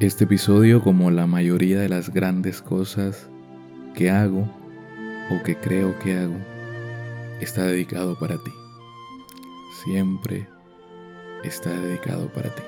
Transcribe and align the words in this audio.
Este 0.00 0.24
episodio, 0.24 0.80
como 0.80 1.10
la 1.10 1.26
mayoría 1.26 1.78
de 1.78 1.90
las 1.90 2.08
grandes 2.08 2.62
cosas 2.62 3.28
que 3.94 4.10
hago 4.10 4.48
o 5.30 5.42
que 5.42 5.56
creo 5.56 5.98
que 5.98 6.16
hago, 6.16 6.38
está 7.42 7.64
dedicado 7.66 8.18
para 8.18 8.36
ti. 8.36 8.50
Siempre 9.84 10.48
está 11.44 11.68
dedicado 11.68 12.32
para 12.32 12.48
ti. 12.48 12.62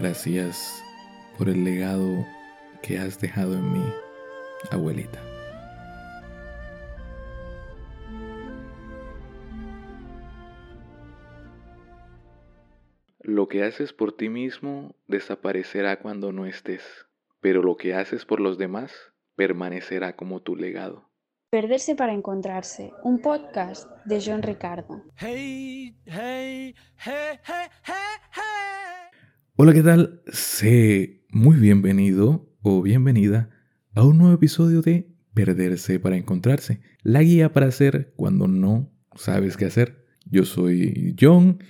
Gracias 0.00 0.82
por 1.38 1.48
el 1.48 1.62
legado 1.62 2.26
que 2.82 2.98
has 2.98 3.20
dejado 3.20 3.54
en 3.54 3.72
mí, 3.72 3.84
abuelita. 4.72 5.35
Lo 13.46 13.50
que 13.50 13.62
haces 13.62 13.92
por 13.92 14.12
ti 14.12 14.28
mismo 14.28 14.96
desaparecerá 15.06 16.00
cuando 16.00 16.32
no 16.32 16.46
estés, 16.46 16.82
pero 17.40 17.62
lo 17.62 17.76
que 17.76 17.94
haces 17.94 18.24
por 18.24 18.40
los 18.40 18.58
demás 18.58 18.90
permanecerá 19.36 20.16
como 20.16 20.42
tu 20.42 20.56
legado. 20.56 21.08
Perderse 21.48 21.94
para 21.94 22.12
encontrarse, 22.12 22.90
un 23.04 23.20
podcast 23.20 23.88
de 24.04 24.20
John 24.20 24.42
Ricardo. 24.42 25.04
Hola, 29.54 29.72
¿qué 29.72 29.82
tal? 29.84 30.22
Sé 30.26 31.24
muy 31.30 31.56
bienvenido 31.58 32.52
o 32.62 32.82
bienvenida 32.82 33.50
a 33.94 34.04
un 34.04 34.18
nuevo 34.18 34.34
episodio 34.34 34.82
de 34.82 35.14
Perderse 35.34 36.00
para 36.00 36.16
encontrarse, 36.16 36.80
la 37.04 37.22
guía 37.22 37.52
para 37.52 37.66
hacer 37.66 38.12
cuando 38.16 38.48
no 38.48 38.90
sabes 39.14 39.56
qué 39.56 39.66
hacer. 39.66 40.04
Yo 40.24 40.44
soy 40.44 41.14
John 41.16 41.62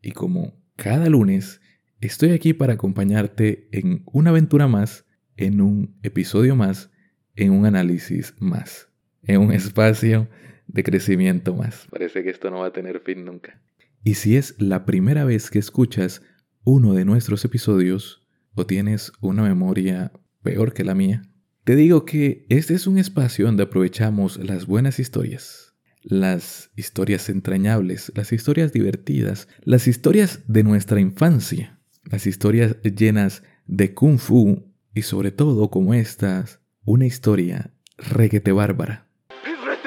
y 0.00 0.12
como 0.12 0.62
cada 0.76 1.08
lunes 1.08 1.60
estoy 2.00 2.30
aquí 2.30 2.52
para 2.52 2.74
acompañarte 2.74 3.68
en 3.72 4.02
una 4.06 4.30
aventura 4.30 4.68
más, 4.68 5.06
en 5.36 5.60
un 5.60 5.96
episodio 6.02 6.56
más, 6.56 6.90
en 7.36 7.52
un 7.52 7.66
análisis 7.66 8.34
más, 8.38 8.88
en 9.22 9.40
un 9.40 9.52
espacio 9.52 10.28
de 10.66 10.82
crecimiento 10.82 11.54
más. 11.54 11.86
Parece 11.90 12.22
que 12.22 12.30
esto 12.30 12.50
no 12.50 12.60
va 12.60 12.66
a 12.66 12.72
tener 12.72 13.00
fin 13.00 13.24
nunca. 13.24 13.60
Y 14.02 14.14
si 14.14 14.36
es 14.36 14.54
la 14.60 14.84
primera 14.84 15.24
vez 15.24 15.50
que 15.50 15.58
escuchas 15.58 16.22
uno 16.64 16.94
de 16.94 17.04
nuestros 17.04 17.44
episodios 17.44 18.26
o 18.54 18.66
tienes 18.66 19.12
una 19.20 19.42
memoria 19.42 20.12
peor 20.42 20.72
que 20.72 20.84
la 20.84 20.94
mía, 20.94 21.22
te 21.64 21.76
digo 21.76 22.04
que 22.04 22.46
este 22.50 22.74
es 22.74 22.86
un 22.86 22.98
espacio 22.98 23.46
donde 23.46 23.62
aprovechamos 23.62 24.36
las 24.36 24.66
buenas 24.66 24.98
historias 24.98 25.73
las 26.04 26.70
historias 26.76 27.28
entrañables, 27.28 28.12
las 28.14 28.32
historias 28.32 28.72
divertidas, 28.72 29.48
las 29.62 29.88
historias 29.88 30.40
de 30.46 30.62
nuestra 30.62 31.00
infancia, 31.00 31.80
las 32.04 32.26
historias 32.26 32.76
llenas 32.82 33.42
de 33.66 33.94
kung 33.94 34.18
fu 34.18 34.70
y 34.94 35.02
sobre 35.02 35.32
todo 35.32 35.70
como 35.70 35.94
estas, 35.94 36.60
una 36.84 37.06
historia 37.06 37.72
reguete 37.96 38.52
bárbara. 38.52 39.08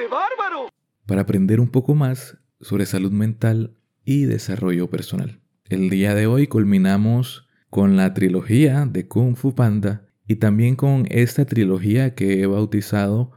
bárbaro! 0.09 0.69
Para 1.05 1.21
aprender 1.21 1.59
un 1.59 1.69
poco 1.69 1.93
más 1.93 2.37
sobre 2.61 2.87
salud 2.87 3.11
mental 3.11 3.77
y 4.03 4.25
desarrollo 4.25 4.89
personal. 4.89 5.39
El 5.69 5.89
día 5.89 6.15
de 6.15 6.25
hoy 6.25 6.47
culminamos 6.47 7.47
con 7.69 7.95
la 7.95 8.13
trilogía 8.13 8.85
de 8.85 9.07
Kung 9.07 9.35
Fu 9.35 9.53
Panda 9.53 10.07
y 10.27 10.37
también 10.37 10.75
con 10.75 11.05
esta 11.09 11.45
trilogía 11.45 12.15
que 12.15 12.41
he 12.41 12.47
bautizado 12.47 13.31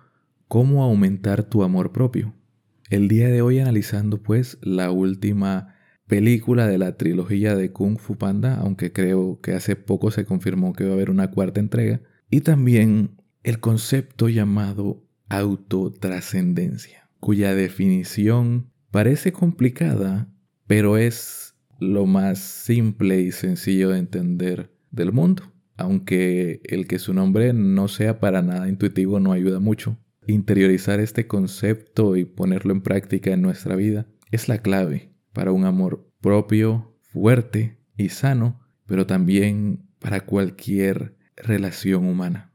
Cómo 0.48 0.82
aumentar 0.82 1.44
tu 1.44 1.62
amor 1.62 1.92
propio. 1.92 2.34
El 2.90 3.06
día 3.06 3.28
de 3.28 3.40
hoy 3.40 3.60
analizando 3.60 4.20
pues 4.20 4.58
la 4.62 4.90
última 4.90 5.76
película 6.08 6.66
de 6.66 6.76
la 6.76 6.96
trilogía 6.96 7.54
de 7.54 7.70
Kung 7.70 7.98
Fu 7.98 8.18
Panda, 8.18 8.56
aunque 8.56 8.92
creo 8.92 9.38
que 9.40 9.52
hace 9.52 9.76
poco 9.76 10.10
se 10.10 10.24
confirmó 10.24 10.72
que 10.72 10.82
va 10.82 10.90
a 10.90 10.94
haber 10.94 11.08
una 11.08 11.30
cuarta 11.30 11.60
entrega, 11.60 12.00
y 12.30 12.40
también 12.40 13.12
el 13.44 13.60
concepto 13.60 14.28
llamado 14.28 15.04
autotrascendencia, 15.28 17.08
cuya 17.20 17.54
definición 17.54 18.72
parece 18.90 19.32
complicada, 19.32 20.28
pero 20.66 20.98
es 20.98 21.54
lo 21.78 22.06
más 22.06 22.40
simple 22.40 23.20
y 23.20 23.30
sencillo 23.30 23.90
de 23.90 24.00
entender 24.00 24.74
del 24.90 25.12
mundo, 25.12 25.44
aunque 25.76 26.60
el 26.64 26.88
que 26.88 26.98
su 26.98 27.14
nombre 27.14 27.52
no 27.52 27.86
sea 27.86 28.18
para 28.18 28.42
nada 28.42 28.68
intuitivo 28.68 29.20
no 29.20 29.30
ayuda 29.30 29.60
mucho 29.60 29.96
interiorizar 30.30 31.00
este 31.00 31.26
concepto 31.26 32.16
y 32.16 32.24
ponerlo 32.24 32.72
en 32.72 32.80
práctica 32.80 33.32
en 33.32 33.42
nuestra 33.42 33.76
vida 33.76 34.06
es 34.30 34.48
la 34.48 34.58
clave 34.58 35.12
para 35.32 35.52
un 35.52 35.64
amor 35.64 36.08
propio, 36.20 36.96
fuerte 37.12 37.78
y 37.96 38.10
sano, 38.10 38.60
pero 38.86 39.06
también 39.06 39.88
para 39.98 40.20
cualquier 40.20 41.16
relación 41.36 42.06
humana. 42.06 42.52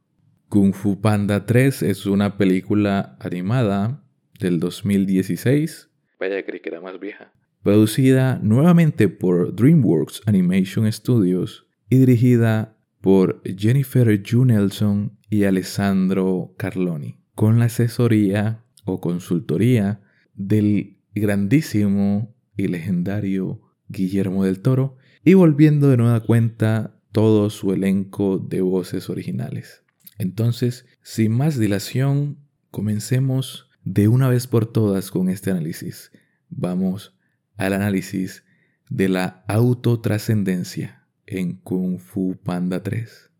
Kung 0.49 0.73
Fu 0.73 1.01
Panda 1.01 1.45
3 1.45 1.83
es 1.83 2.05
una 2.05 2.37
película 2.37 3.17
animada 3.19 4.03
del 4.39 4.59
2016. 4.59 5.89
Vaya, 6.19 6.45
creí 6.45 6.59
que 6.59 6.69
era 6.69 6.81
más 6.81 6.99
vieja. 6.99 7.33
Producida 7.63 8.39
nuevamente 8.41 9.09
por 9.09 9.55
DreamWorks 9.55 10.21
Animation 10.27 10.91
Studios 10.91 11.65
y 11.89 11.97
dirigida 11.97 12.77
por 13.01 13.41
Jennifer 13.43 14.21
Ju 14.23 14.45
Nelson 14.45 15.17
y 15.29 15.43
Alessandro 15.43 16.53
Carloni 16.57 17.24
con 17.35 17.59
la 17.59 17.65
asesoría 17.65 18.63
o 18.85 19.01
consultoría 19.01 20.01
del 20.33 20.97
grandísimo 21.13 22.33
y 22.55 22.67
legendario 22.67 23.61
Guillermo 23.89 24.45
del 24.45 24.61
Toro 24.61 24.97
y 25.23 25.33
volviendo 25.33 25.89
de 25.89 25.97
nueva 25.97 26.21
cuenta 26.21 26.99
todo 27.11 27.49
su 27.49 27.73
elenco 27.73 28.39
de 28.39 28.61
voces 28.61 29.09
originales. 29.09 29.83
Entonces, 30.17 30.85
sin 31.01 31.31
más 31.33 31.59
dilación, 31.59 32.37
comencemos 32.71 33.69
de 33.83 34.07
una 34.07 34.29
vez 34.29 34.47
por 34.47 34.65
todas 34.65 35.11
con 35.11 35.29
este 35.29 35.51
análisis. 35.51 36.11
Vamos 36.49 37.17
al 37.57 37.73
análisis 37.73 38.43
de 38.89 39.09
la 39.09 39.43
autotrascendencia 39.47 41.05
en 41.25 41.57
Kung 41.57 41.99
Fu 41.99 42.37
Panda 42.43 42.81
3 42.81 43.31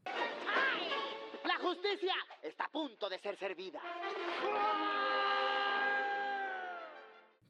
de 3.09 3.19
ser 3.19 3.37
servida. 3.39 3.79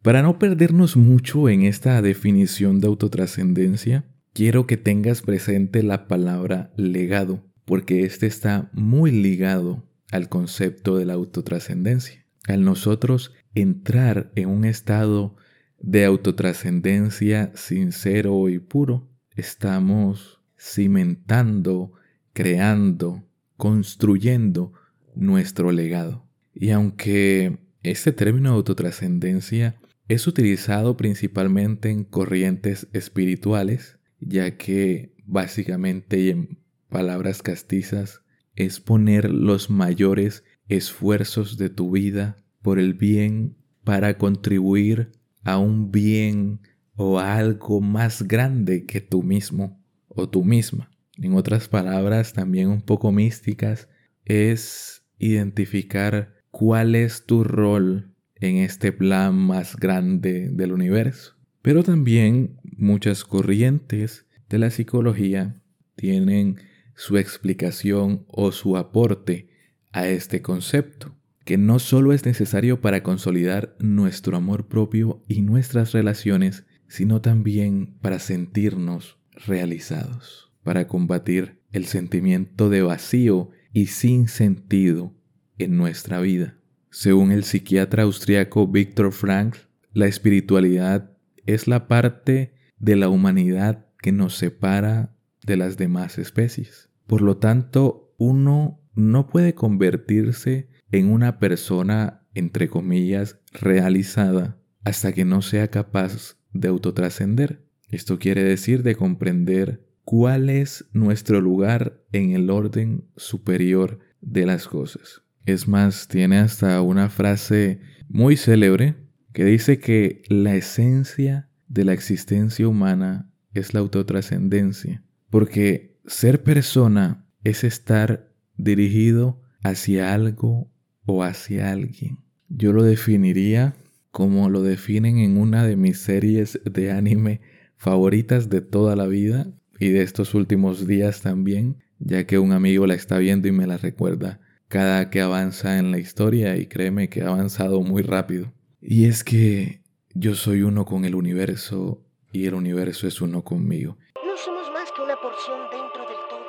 Para 0.02 0.22
no 0.22 0.40
perdernos 0.40 0.96
mucho 0.96 1.50
en 1.50 1.64
esta 1.64 2.02
definición 2.02 2.80
de 2.80 2.88
autotrascendencia, 2.88 4.06
quiero 4.34 4.66
que 4.66 4.78
tengas 4.78 5.22
presente 5.22 5.84
la 5.84 6.08
palabra 6.08 6.72
legado, 6.78 7.44
porque 7.66 8.04
este 8.04 8.28
está 8.28 8.70
muy 8.72 9.12
ligado 9.12 9.84
al 10.12 10.30
concepto 10.30 10.96
de 10.96 11.06
la 11.06 11.14
autotrascendencia. 11.14 12.26
Al 12.48 12.64
nosotros 12.64 13.34
entrar 13.56 14.32
en 14.36 14.50
un 14.50 14.64
estado 14.64 15.36
de 15.80 16.06
autotrascendencia 16.06 17.52
sincero 17.56 18.48
y 18.48 18.60
puro, 18.60 19.10
estamos 19.36 20.40
cimentando, 20.58 21.92
creando, 22.32 23.24
construyendo 23.58 24.74
nuestro 25.16 25.72
legado. 25.72 26.26
Y 26.54 26.72
aunque 26.72 27.60
este 27.84 28.12
término 28.12 28.52
de 28.52 28.56
autotrascendencia 28.58 29.76
es 30.08 30.28
utilizado 30.28 30.98
principalmente 30.98 31.90
en 31.90 32.04
corrientes 32.04 32.88
espirituales, 32.94 34.00
ya 34.20 34.58
que 34.58 35.16
básicamente 35.26 36.20
y 36.20 36.30
en 36.30 36.60
palabras 36.90 37.42
castizas 37.42 38.22
es 38.56 38.80
poner 38.80 39.30
los 39.30 39.70
mayores 39.70 40.44
esfuerzos 40.68 41.58
de 41.58 41.70
tu 41.70 41.92
vida 41.92 42.38
por 42.62 42.80
el 42.80 42.94
bien 42.94 43.58
para 43.84 44.18
contribuir 44.18 45.12
a 45.44 45.58
un 45.58 45.92
bien 45.92 46.62
o 46.96 47.20
a 47.20 47.36
algo 47.38 47.82
más 47.82 48.24
grande 48.24 48.86
que 48.86 49.02
tú 49.02 49.24
mismo 49.24 49.84
o 50.08 50.30
tú 50.30 50.44
misma. 50.44 50.90
En 51.18 51.34
otras 51.34 51.68
palabras, 51.68 52.34
también 52.34 52.70
un 52.70 52.82
poco 52.82 53.12
místicas, 53.12 53.90
es 54.26 55.05
identificar 55.18 56.36
cuál 56.52 56.96
es 56.96 57.26
tu 57.26 57.44
rol 57.44 58.16
en 58.36 58.58
este 58.58 58.92
plan 58.92 59.36
más 59.36 59.76
grande 59.76 60.50
del 60.50 60.72
universo. 60.72 61.36
Pero 61.62 61.84
también 61.84 62.58
muchas 62.64 63.24
corrientes 63.24 64.26
de 64.50 64.60
la 64.60 64.70
psicología 64.70 65.62
tienen 65.96 66.58
su 66.96 67.18
explicación 67.18 68.26
o 68.28 68.52
su 68.52 68.78
aporte 68.78 69.50
a 69.92 70.08
este 70.08 70.42
concepto, 70.42 71.16
que 71.44 71.58
no 71.58 71.80
solo 71.80 72.14
es 72.14 72.26
necesario 72.26 72.82
para 72.82 73.04
consolidar 73.04 73.76
nuestro 73.80 74.38
amor 74.38 74.68
propio 74.68 75.24
y 75.28 75.42
nuestras 75.42 75.92
relaciones, 75.92 76.66
sino 76.88 77.22
también 77.22 77.98
para 78.02 78.20
sentirnos 78.20 79.18
realizados, 79.46 80.52
para 80.64 80.88
combatir 80.88 81.62
el 81.72 81.86
sentimiento 81.86 82.70
de 82.70 82.82
vacío 82.82 83.50
y 83.76 83.88
sin 83.88 84.30
sentido 84.30 85.14
en 85.58 85.76
nuestra 85.76 86.22
vida. 86.22 86.58
Según 86.92 87.34
el 87.34 87.44
psiquiatra 87.44 88.04
austriaco 88.04 88.68
Viktor 88.68 89.12
Frankl, 89.12 89.58
la 89.92 90.08
espiritualidad 90.08 91.12
es 91.46 91.68
la 91.68 91.90
parte 91.90 92.54
de 92.80 92.96
la 92.96 93.10
humanidad 93.10 93.86
que 94.02 94.14
nos 94.14 94.38
separa 94.38 95.14
de 95.46 95.58
las 95.58 95.76
demás 95.76 96.18
especies. 96.18 96.90
Por 97.06 97.22
lo 97.22 97.36
tanto, 97.36 98.16
uno 98.18 98.80
no 98.94 99.28
puede 99.28 99.56
convertirse 99.56 100.70
en 100.90 101.12
una 101.12 101.38
persona, 101.38 102.26
entre 102.34 102.70
comillas, 102.70 103.42
realizada 103.52 104.58
hasta 104.86 105.12
que 105.12 105.26
no 105.26 105.42
sea 105.42 105.68
capaz 105.68 106.38
de 106.54 106.70
autotrascender. 106.70 107.66
Esto 107.90 108.20
quiere 108.20 108.42
decir 108.42 108.84
de 108.84 108.96
comprender 108.96 109.85
cuál 110.06 110.50
es 110.50 110.86
nuestro 110.94 111.42
lugar 111.42 112.02
en 112.12 112.32
el 112.32 112.50
orden 112.52 113.06
superior 113.18 114.00
de 114.22 114.46
las 114.46 114.68
cosas. 114.68 115.24
Es 115.46 115.68
más, 115.68 116.08
tiene 116.08 116.38
hasta 116.38 116.82
una 116.82 117.10
frase 117.10 117.82
muy 118.08 118.38
célebre 118.38 118.96
que 119.34 119.44
dice 119.44 119.80
que 119.80 120.22
la 120.30 120.56
esencia 120.56 121.50
de 121.68 121.84
la 121.84 121.94
existencia 121.94 122.68
humana 122.68 123.32
es 123.54 123.74
la 123.74 123.80
autotrascendencia, 123.80 125.04
porque 125.30 126.00
ser 126.06 126.44
persona 126.44 127.28
es 127.44 127.64
estar 127.64 128.32
dirigido 128.58 129.42
hacia 129.64 130.14
algo 130.14 130.72
o 131.06 131.24
hacia 131.24 131.72
alguien. 131.72 132.20
Yo 132.48 132.74
lo 132.74 132.84
definiría 132.84 133.76
como 134.12 134.50
lo 134.50 134.62
definen 134.62 135.18
en 135.18 135.38
una 135.38 135.66
de 135.66 135.76
mis 135.76 135.98
series 135.98 136.60
de 136.64 136.92
anime 136.92 137.42
favoritas 137.76 138.50
de 138.50 138.62
toda 138.62 138.96
la 138.96 139.08
vida 139.08 139.52
y 139.80 139.90
de 139.90 140.02
estos 140.02 140.34
últimos 140.34 140.88
días 140.88 141.22
también, 141.22 141.84
ya 142.00 142.26
que 142.26 142.40
un 142.40 142.52
amigo 142.52 142.88
la 142.88 142.96
está 142.96 143.18
viendo 143.18 143.48
y 143.48 143.52
me 143.52 143.68
la 143.68 143.78
recuerda 143.78 144.40
cada 144.68 145.10
que 145.10 145.22
avanza 145.22 145.78
en 145.78 145.92
la 145.92 146.00
historia 146.00 146.58
y 146.58 146.68
créeme 146.68 147.10
que 147.10 147.22
ha 147.22 147.28
avanzado 147.28 147.82
muy 147.82 148.02
rápido. 148.02 148.52
Y 148.82 149.06
es 149.06 149.24
que 149.24 149.82
yo 150.14 150.36
soy 150.36 150.62
uno 150.62 150.86
con 150.86 151.06
el 151.06 151.16
universo 151.16 152.04
y 152.32 152.46
el 152.46 152.56
universo 152.56 153.08
es 153.08 153.22
uno 153.22 153.44
conmigo. 153.44 153.98
No 154.16 154.38
somos 154.38 154.70
más 154.74 154.92
que 154.92 155.02
una 155.02 155.16
porción 155.16 155.60
dentro 155.72 156.02
del 156.02 156.18
todo, 156.30 156.46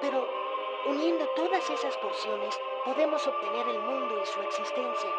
pero 0.00 0.24
uniendo 0.90 1.24
todas 1.36 1.62
esas 1.64 1.94
porciones 2.02 2.54
podemos 2.84 3.22
obtener 3.26 3.74
el 3.74 3.82
mundo 3.82 4.14
y 4.22 4.26
su 4.26 4.40
existencia. 4.40 5.10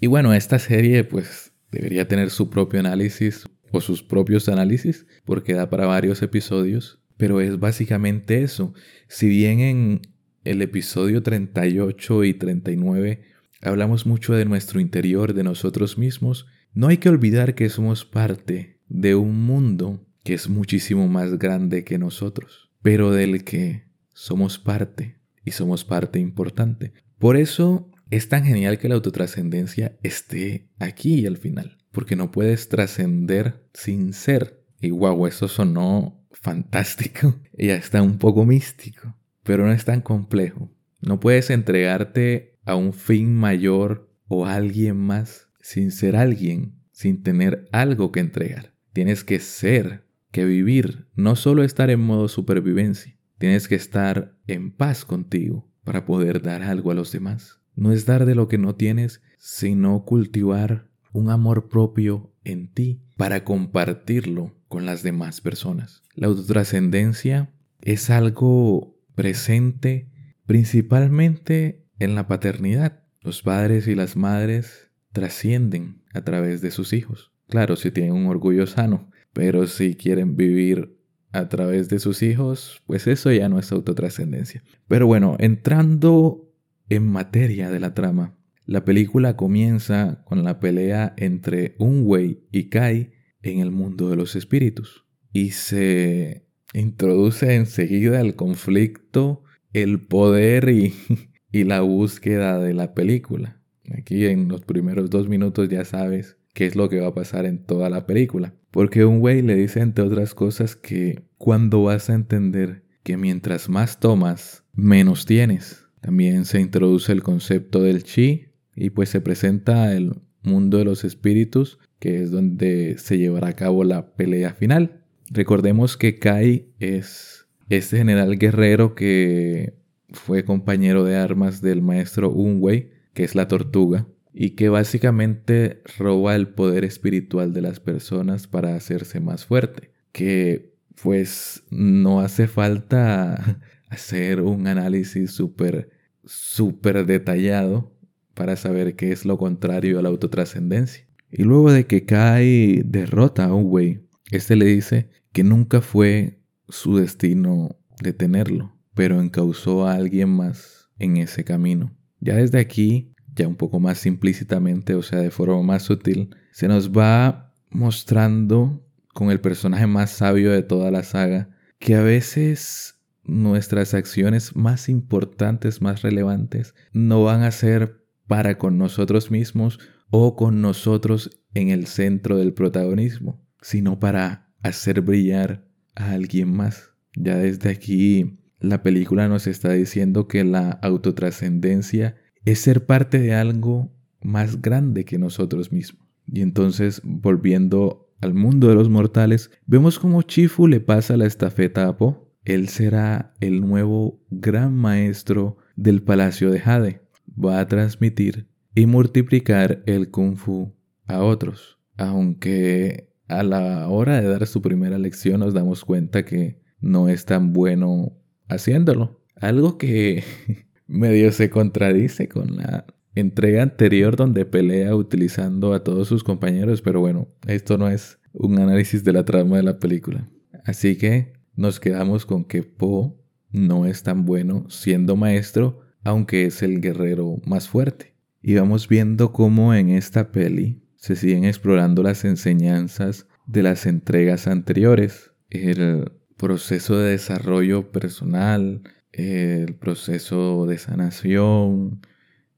Y 0.00 0.06
bueno, 0.06 0.32
esta 0.32 0.58
serie 0.58 1.04
pues 1.04 1.52
debería 1.70 2.06
tener 2.06 2.30
su 2.30 2.50
propio 2.50 2.80
análisis 2.80 3.46
o 3.74 3.80
sus 3.80 4.02
propios 4.02 4.48
análisis 4.48 5.06
porque 5.24 5.54
da 5.54 5.68
para 5.68 5.86
varios 5.86 6.22
episodios, 6.22 7.00
pero 7.16 7.40
es 7.40 7.58
básicamente 7.58 8.42
eso. 8.42 8.72
Si 9.08 9.28
bien 9.28 9.60
en 9.60 10.00
el 10.44 10.62
episodio 10.62 11.22
38 11.22 12.24
y 12.24 12.34
39 12.34 13.22
hablamos 13.62 14.06
mucho 14.06 14.34
de 14.34 14.44
nuestro 14.44 14.80
interior, 14.80 15.34
de 15.34 15.42
nosotros 15.42 15.98
mismos, 15.98 16.46
no 16.72 16.88
hay 16.88 16.98
que 16.98 17.08
olvidar 17.08 17.54
que 17.54 17.68
somos 17.68 18.04
parte 18.04 18.80
de 18.88 19.14
un 19.14 19.44
mundo 19.44 20.06
que 20.22 20.34
es 20.34 20.48
muchísimo 20.48 21.08
más 21.08 21.38
grande 21.38 21.84
que 21.84 21.98
nosotros, 21.98 22.70
pero 22.82 23.10
del 23.10 23.44
que 23.44 23.88
somos 24.12 24.58
parte 24.58 25.18
y 25.44 25.50
somos 25.50 25.84
parte 25.84 26.18
importante. 26.18 26.92
Por 27.18 27.36
eso 27.36 27.90
es 28.10 28.28
tan 28.28 28.44
genial 28.44 28.78
que 28.78 28.88
la 28.88 28.94
autotrascendencia 28.94 29.98
esté 30.02 30.68
aquí 30.78 31.26
al 31.26 31.36
final, 31.36 31.78
porque 31.94 32.16
no 32.16 32.30
puedes 32.30 32.68
trascender 32.68 33.66
sin 33.72 34.12
ser. 34.12 34.62
Y 34.80 34.90
wow, 34.90 35.26
eso 35.26 35.48
sonó 35.48 36.22
fantástico 36.30 37.40
y 37.56 37.70
hasta 37.70 38.02
un 38.02 38.18
poco 38.18 38.44
místico 38.44 39.14
pero 39.44 39.66
no 39.66 39.72
es 39.72 39.84
tan 39.84 40.00
complejo. 40.00 40.72
No 41.00 41.20
puedes 41.20 41.50
entregarte 41.50 42.58
a 42.64 42.74
un 42.74 42.92
fin 42.92 43.32
mayor 43.32 44.10
o 44.26 44.46
a 44.46 44.54
alguien 44.54 44.96
más 44.96 45.48
sin 45.60 45.92
ser 45.92 46.16
alguien, 46.16 46.80
sin 46.90 47.22
tener 47.22 47.68
algo 47.70 48.10
que 48.10 48.20
entregar. 48.20 48.74
Tienes 48.92 49.22
que 49.22 49.38
ser, 49.38 50.06
que 50.32 50.44
vivir, 50.44 51.08
no 51.14 51.36
solo 51.36 51.62
estar 51.62 51.90
en 51.90 52.00
modo 52.00 52.28
supervivencia. 52.28 53.16
Tienes 53.38 53.68
que 53.68 53.74
estar 53.74 54.36
en 54.46 54.72
paz 54.72 55.04
contigo 55.04 55.70
para 55.84 56.06
poder 56.06 56.42
dar 56.42 56.62
algo 56.62 56.90
a 56.90 56.94
los 56.94 57.12
demás. 57.12 57.60
No 57.76 57.92
es 57.92 58.06
dar 58.06 58.24
de 58.24 58.34
lo 58.34 58.48
que 58.48 58.58
no 58.58 58.74
tienes, 58.74 59.20
sino 59.38 60.04
cultivar 60.04 60.88
un 61.14 61.30
amor 61.30 61.68
propio 61.68 62.34
en 62.44 62.68
ti 62.68 63.00
para 63.16 63.44
compartirlo 63.44 64.52
con 64.68 64.84
las 64.84 65.02
demás 65.02 65.40
personas. 65.40 66.02
La 66.14 66.26
autotrascendencia 66.26 67.50
es 67.80 68.10
algo 68.10 68.98
presente 69.14 70.10
principalmente 70.44 71.86
en 72.00 72.16
la 72.16 72.26
paternidad. 72.26 73.04
Los 73.20 73.42
padres 73.42 73.86
y 73.86 73.94
las 73.94 74.16
madres 74.16 74.90
trascienden 75.12 76.02
a 76.12 76.22
través 76.22 76.60
de 76.60 76.72
sus 76.72 76.92
hijos. 76.92 77.30
Claro, 77.48 77.76
si 77.76 77.92
tienen 77.92 78.12
un 78.12 78.26
orgullo 78.26 78.66
sano, 78.66 79.08
pero 79.32 79.68
si 79.68 79.94
quieren 79.94 80.36
vivir 80.36 80.98
a 81.30 81.48
través 81.48 81.88
de 81.88 82.00
sus 82.00 82.22
hijos, 82.22 82.82
pues 82.86 83.06
eso 83.06 83.30
ya 83.30 83.48
no 83.48 83.60
es 83.60 83.70
autotrascendencia. 83.70 84.64
Pero 84.88 85.06
bueno, 85.06 85.36
entrando 85.38 86.50
en 86.88 87.06
materia 87.06 87.70
de 87.70 87.78
la 87.78 87.94
trama, 87.94 88.34
la 88.66 88.84
película 88.84 89.36
comienza 89.36 90.22
con 90.24 90.42
la 90.42 90.58
pelea 90.58 91.14
entre 91.16 91.74
Unwei 91.78 92.44
y 92.50 92.70
Kai 92.70 93.12
en 93.42 93.58
el 93.60 93.70
mundo 93.70 94.08
de 94.08 94.16
los 94.16 94.36
espíritus 94.36 95.04
y 95.32 95.50
se 95.50 96.46
introduce 96.72 97.54
enseguida 97.54 98.20
el 98.20 98.36
conflicto, 98.36 99.42
el 99.72 100.00
poder 100.00 100.70
y, 100.70 100.94
y 101.52 101.64
la 101.64 101.82
búsqueda 101.82 102.58
de 102.58 102.72
la 102.72 102.94
película. 102.94 103.60
Aquí 103.92 104.24
en 104.26 104.48
los 104.48 104.62
primeros 104.62 105.10
dos 105.10 105.28
minutos 105.28 105.68
ya 105.68 105.84
sabes 105.84 106.38
qué 106.54 106.66
es 106.66 106.74
lo 106.74 106.88
que 106.88 107.00
va 107.00 107.08
a 107.08 107.14
pasar 107.14 107.44
en 107.44 107.58
toda 107.58 107.90
la 107.90 108.06
película. 108.06 108.54
Porque 108.70 109.04
un 109.04 109.20
güey 109.20 109.42
le 109.42 109.56
dice, 109.56 109.80
entre 109.80 110.04
otras 110.04 110.34
cosas, 110.34 110.74
que 110.74 111.24
cuando 111.36 111.82
vas 111.82 112.08
a 112.08 112.14
entender 112.14 112.84
que 113.02 113.16
mientras 113.16 113.68
más 113.68 114.00
tomas, 114.00 114.64
menos 114.72 115.26
tienes. 115.26 115.84
También 116.00 116.44
se 116.44 116.60
introduce 116.60 117.12
el 117.12 117.22
concepto 117.22 117.82
del 117.82 118.04
chi 118.04 118.53
y 118.76 118.90
pues 118.90 119.08
se 119.08 119.20
presenta 119.20 119.92
el 119.92 120.14
mundo 120.42 120.78
de 120.78 120.84
los 120.84 121.04
espíritus, 121.04 121.78
que 121.98 122.22
es 122.22 122.30
donde 122.30 122.96
se 122.98 123.18
llevará 123.18 123.48
a 123.48 123.56
cabo 123.56 123.84
la 123.84 124.14
pelea 124.14 124.54
final. 124.54 125.04
Recordemos 125.30 125.96
que 125.96 126.18
Kai 126.18 126.68
es 126.78 127.46
este 127.68 127.96
general 127.96 128.38
guerrero 128.38 128.94
que 128.94 129.74
fue 130.10 130.44
compañero 130.44 131.04
de 131.04 131.16
armas 131.16 131.60
del 131.60 131.82
maestro 131.82 132.30
Unwei, 132.30 132.90
que 133.14 133.24
es 133.24 133.34
la 133.34 133.48
tortuga, 133.48 134.06
y 134.32 134.50
que 134.50 134.68
básicamente 134.68 135.82
roba 135.98 136.34
el 136.34 136.48
poder 136.48 136.84
espiritual 136.84 137.52
de 137.52 137.62
las 137.62 137.80
personas 137.80 138.46
para 138.46 138.74
hacerse 138.74 139.20
más 139.20 139.44
fuerte. 139.46 139.92
Que 140.12 140.74
pues 141.02 141.64
no 141.70 142.20
hace 142.20 142.46
falta 142.46 143.60
hacer 143.88 144.40
un 144.40 144.66
análisis 144.66 145.30
súper, 145.30 145.90
súper 146.24 147.06
detallado 147.06 147.93
para 148.34 148.56
saber 148.56 148.96
qué 148.96 149.12
es 149.12 149.24
lo 149.24 149.38
contrario 149.38 149.98
a 149.98 150.02
la 150.02 150.08
autotrascendencia. 150.08 151.06
Y 151.30 151.42
luego 151.42 151.72
de 151.72 151.86
que 151.86 152.04
Kai 152.04 152.82
derrota 152.84 153.46
a 153.46 153.54
Unwei 153.54 154.04
este 154.30 154.56
le 154.56 154.66
dice 154.66 155.10
que 155.32 155.44
nunca 155.44 155.80
fue 155.80 156.40
su 156.68 156.96
destino 156.96 157.76
detenerlo, 158.00 158.76
pero 158.94 159.20
encausó 159.20 159.86
a 159.86 159.94
alguien 159.94 160.30
más 160.30 160.88
en 160.98 161.16
ese 161.16 161.44
camino. 161.44 161.92
Ya 162.20 162.36
desde 162.36 162.58
aquí, 162.58 163.14
ya 163.34 163.48
un 163.48 163.56
poco 163.56 163.80
más 163.80 164.06
implícitamente, 164.06 164.94
o 164.94 165.02
sea, 165.02 165.20
de 165.20 165.30
forma 165.30 165.62
más 165.62 165.82
sutil, 165.82 166.34
se 166.52 166.68
nos 166.68 166.90
va 166.90 167.52
mostrando 167.70 168.84
con 169.12 169.30
el 169.30 169.40
personaje 169.40 169.86
más 169.86 170.10
sabio 170.10 170.52
de 170.52 170.62
toda 170.62 170.90
la 170.90 171.02
saga 171.02 171.50
que 171.78 171.96
a 171.96 172.02
veces 172.02 172.98
nuestras 173.24 173.94
acciones 173.94 174.54
más 174.54 174.88
importantes, 174.88 175.80
más 175.82 176.02
relevantes, 176.02 176.74
no 176.92 177.24
van 177.24 177.42
a 177.42 177.50
ser 177.50 178.03
para 178.26 178.58
con 178.58 178.78
nosotros 178.78 179.30
mismos 179.30 179.78
o 180.10 180.36
con 180.36 180.60
nosotros 180.60 181.42
en 181.54 181.68
el 181.70 181.86
centro 181.86 182.36
del 182.36 182.52
protagonismo, 182.52 183.42
sino 183.60 183.98
para 183.98 184.52
hacer 184.62 185.00
brillar 185.00 185.66
a 185.94 186.12
alguien 186.12 186.54
más. 186.54 186.90
Ya 187.16 187.36
desde 187.36 187.70
aquí 187.70 188.38
la 188.60 188.82
película 188.82 189.28
nos 189.28 189.46
está 189.46 189.72
diciendo 189.72 190.26
que 190.26 190.44
la 190.44 190.70
autotrascendencia 190.70 192.16
es 192.44 192.60
ser 192.60 192.86
parte 192.86 193.18
de 193.18 193.34
algo 193.34 193.92
más 194.22 194.62
grande 194.62 195.04
que 195.04 195.18
nosotros 195.18 195.72
mismos. 195.72 196.06
Y 196.26 196.40
entonces, 196.40 197.00
volviendo 197.04 198.10
al 198.20 198.34
mundo 198.34 198.68
de 198.68 198.74
los 198.74 198.88
mortales, 198.88 199.50
vemos 199.66 199.98
como 199.98 200.22
Chifu 200.22 200.66
le 200.66 200.80
pasa 200.80 201.16
la 201.16 201.26
estafeta 201.26 201.86
a 201.86 201.96
Po. 201.98 202.32
Él 202.44 202.68
será 202.68 203.34
el 203.40 203.60
nuevo 203.60 204.22
gran 204.30 204.74
maestro 204.74 205.58
del 205.76 206.02
Palacio 206.02 206.50
de 206.50 206.60
Jade. 206.60 207.03
Va 207.42 207.60
a 207.60 207.66
transmitir 207.66 208.48
y 208.74 208.86
multiplicar 208.86 209.82
el 209.86 210.10
kung 210.10 210.36
fu 210.36 210.74
a 211.06 211.22
otros. 211.22 211.78
Aunque 211.96 213.12
a 213.28 213.42
la 213.42 213.88
hora 213.88 214.20
de 214.20 214.28
dar 214.28 214.46
su 214.46 214.62
primera 214.62 214.98
lección 214.98 215.40
nos 215.40 215.54
damos 215.54 215.84
cuenta 215.84 216.24
que 216.24 216.60
no 216.80 217.08
es 217.08 217.24
tan 217.24 217.52
bueno 217.52 218.12
haciéndolo. 218.48 219.20
Algo 219.36 219.78
que 219.78 220.22
medio 220.86 221.32
se 221.32 221.50
contradice 221.50 222.28
con 222.28 222.56
la 222.56 222.86
entrega 223.14 223.62
anterior 223.62 224.16
donde 224.16 224.44
pelea 224.44 224.94
utilizando 224.94 225.72
a 225.72 225.84
todos 225.84 226.08
sus 226.08 226.24
compañeros, 226.24 226.82
pero 226.82 227.00
bueno, 227.00 227.28
esto 227.46 227.78
no 227.78 227.88
es 227.88 228.18
un 228.32 228.58
análisis 228.58 229.04
de 229.04 229.12
la 229.12 229.24
trama 229.24 229.56
de 229.56 229.62
la 229.62 229.78
película. 229.78 230.28
Así 230.64 230.96
que 230.96 231.32
nos 231.54 231.78
quedamos 231.78 232.26
con 232.26 232.44
que 232.44 232.62
Po 232.62 233.20
no 233.52 233.86
es 233.86 234.02
tan 234.02 234.24
bueno 234.24 234.66
siendo 234.68 235.14
maestro, 235.14 235.83
aunque 236.04 236.46
es 236.46 236.62
el 236.62 236.80
guerrero 236.80 237.40
más 237.44 237.68
fuerte. 237.68 238.14
Y 238.42 238.54
vamos 238.54 238.88
viendo 238.88 239.32
cómo 239.32 239.74
en 239.74 239.90
esta 239.90 240.30
peli 240.30 240.82
se 240.96 241.16
siguen 241.16 241.44
explorando 241.44 242.02
las 242.02 242.24
enseñanzas 242.24 243.26
de 243.46 243.62
las 243.62 243.86
entregas 243.86 244.46
anteriores, 244.46 245.32
el 245.50 246.12
proceso 246.36 246.98
de 246.98 247.10
desarrollo 247.10 247.90
personal, 247.90 248.82
el 249.12 249.74
proceso 249.74 250.66
de 250.66 250.78
sanación, 250.78 252.00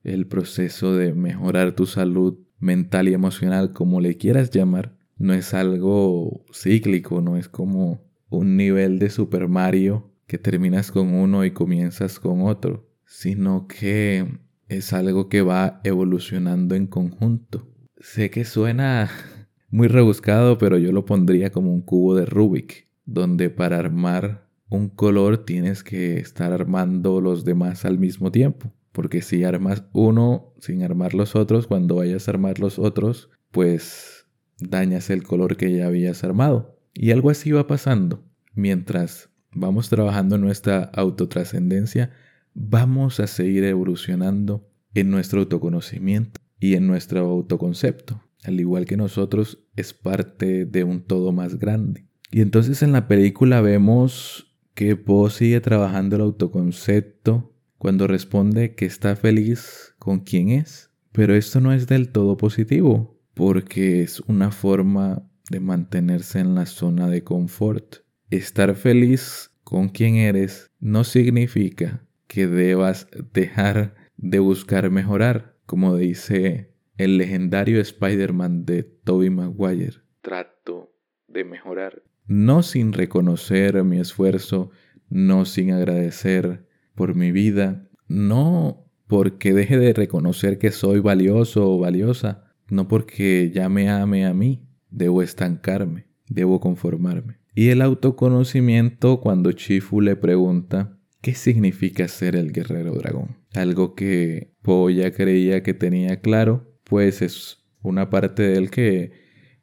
el 0.03 0.27
proceso 0.27 0.95
de 0.95 1.13
mejorar 1.15 1.73
tu 1.73 1.87
salud 1.87 2.39
mental 2.59 3.09
y 3.09 3.15
emocional, 3.15 3.73
como 3.73 4.01
le 4.01 4.17
quieras 4.17 4.51
llamar, 4.51 4.97
no 5.19 5.35
es 5.35 5.55
algo 5.55 6.45
cíclico, 6.53 7.21
no 7.21 7.37
es 7.37 7.49
como 7.49 8.05
un 8.29 8.57
nivel 8.57 8.99
de 8.99 9.11
Super 9.11 9.49
Mario 9.49 10.13
que 10.27 10.39
terminas 10.39 10.91
con 10.91 11.15
uno 11.15 11.45
y 11.45 11.53
comienzas 11.53 12.19
con 12.19 12.43
otro, 12.43 12.89
sino 13.07 13.67
que 13.67 14.27
es 14.69 14.93
algo 14.93 15.29
que 15.29 15.43
va 15.43 15.81
evolucionando 15.85 16.75
en 16.75 16.87
conjunto. 16.87 17.69
Sé 17.99 18.31
que 18.31 18.45
suena 18.45 19.11
muy 19.71 19.89
rebuscado, 19.89 20.59
pero 20.59 20.79
yo 20.79 20.93
lo 20.93 21.05
pondría 21.05 21.51
como 21.51 21.73
un 21.73 21.83
cubo 21.83 22.15
de 22.15 22.27
Rubik, 22.27 22.89
donde 23.05 23.51
para 23.51 23.79
armar 23.79 24.47
un 24.69 24.89
color 24.89 25.45
tienes 25.45 25.83
que 25.85 26.19
estar 26.19 26.53
armando 26.53 27.21
los 27.21 27.45
demás 27.45 27.85
al 27.85 27.99
mismo 27.99 28.33
tiempo. 28.33 28.73
Porque 28.93 29.23
si 29.23 29.45
armas 29.45 29.85
uno 29.93 30.55
sin 30.59 30.83
armar 30.83 31.15
los 31.15 31.37
otros, 31.37 31.67
cuando 31.67 31.97
vayas 31.97 32.27
a 32.27 32.33
armar 32.33 32.59
los 32.59 32.79
otros, 32.79 33.31
pues 33.51 34.27
dañas 34.59 35.11
el 35.11 35.23
color 35.23 35.57
que 35.57 35.73
ya 35.73 35.87
habías 35.87 36.25
armado. 36.25 36.81
Y 36.95 37.11
algo 37.11 37.31
así 37.31 37.53
va 37.53 37.67
pasando. 37.67 38.25
Mientras 38.55 39.29
vamos 39.53 39.91
trabajando 39.91 40.37
en 40.37 40.41
nuestra 40.41 40.91
autotrascendencia, 40.95 42.11
vamos 42.57 43.21
a 43.21 43.27
seguir 43.27 43.65
evolucionando 43.65 44.67
en 44.95 45.11
nuestro 45.11 45.41
autoconocimiento 45.41 46.41
y 46.59 46.75
en 46.75 46.87
nuestro 46.87 47.21
autoconcepto. 47.21 48.23
Al 48.45 48.59
igual 48.59 48.87
que 48.87 48.97
nosotros, 48.97 49.63
es 49.77 49.93
parte 49.93 50.65
de 50.65 50.83
un 50.83 51.03
todo 51.03 51.33
más 51.33 51.59
grande. 51.59 52.07
Y 52.31 52.41
entonces 52.41 52.83
en 52.83 52.93
la 52.93 53.09
película 53.09 53.61
vemos 53.61 54.57
que 54.75 54.97
Poe 54.97 55.31
sigue 55.31 55.61
trabajando 55.61 56.17
el 56.17 56.23
autoconcepto 56.23 57.55
cuando 57.77 58.07
responde 58.07 58.75
que 58.75 58.87
está 58.87 59.17
feliz 59.17 59.95
con 59.99 60.21
quien 60.21 60.49
es. 60.49 60.91
Pero 61.13 61.35
esto 61.35 61.61
no 61.61 61.73
es 61.73 61.87
del 61.87 62.09
todo 62.11 62.37
positivo, 62.37 63.21
porque 63.35 64.03
es 64.03 64.21
una 64.21 64.51
forma 64.51 65.29
de 65.51 65.61
mantenerse 65.61 66.41
en 66.41 66.55
la 66.55 66.65
zona 66.65 67.09
de 67.09 67.23
confort. 67.23 67.97
Estar 68.31 68.75
feliz 68.75 69.51
con 69.63 69.89
quien 69.89 70.17
eres 70.17 70.71
no 70.81 71.05
significa 71.05 72.06
que 72.27 72.47
debas 72.47 73.09
dejar 73.33 73.95
de 74.17 74.39
buscar 74.39 74.91
mejorar, 74.91 75.57
como 75.67 75.97
dice 75.97 76.75
el 76.97 77.19
legendario 77.19 77.81
Spider-Man 77.81 78.65
de 78.65 78.83
Tobey 78.83 79.31
Maguire. 79.31 79.99
Trato 80.23 80.93
de 81.29 81.45
mejorar. 81.45 82.03
No 82.27 82.63
sin 82.63 82.93
reconocer 82.93 83.83
mi 83.85 84.01
esfuerzo, 84.01 84.71
no 85.09 85.45
sin 85.45 85.73
agradecer 85.73 86.67
por 86.95 87.15
mi 87.15 87.31
vida, 87.31 87.89
no 88.09 88.87
porque 89.07 89.53
deje 89.53 89.79
de 89.79 89.93
reconocer 89.93 90.59
que 90.59 90.73
soy 90.73 91.01
valioso 91.01 91.71
o 91.71 91.79
valiosa, 91.79 92.45
no 92.69 92.89
porque 92.89 93.53
ya 93.55 93.69
me 93.69 93.89
ame 93.89 94.27
a 94.27 94.35
mí, 94.35 94.67
debo 94.91 95.23
estancarme, 95.23 96.07
debo 96.29 96.59
conformarme. 96.59 97.39
Y 97.55 97.69
el 97.69 97.83
autoconocimiento 97.83 99.21
cuando 99.21 99.53
Chifu 99.53 100.01
le 100.01 100.17
pregunta 100.17 100.96
qué 101.27 101.35
significa 101.35 102.07
ser 102.07 102.37
el 102.37 102.53
guerrero 102.53 102.95
dragón. 102.95 103.37
Algo 103.53 103.97
que 103.97 104.55
Po 104.63 104.91
ya 104.91 105.11
creía 105.11 105.65
que 105.65 105.75
tenía 105.75 106.21
claro, 106.21 106.79
pues 106.85 107.21
es 107.21 107.67
una 107.83 108.11
parte 108.11 108.45
de 108.45 108.57
él 108.57 108.71
que 108.71 109.11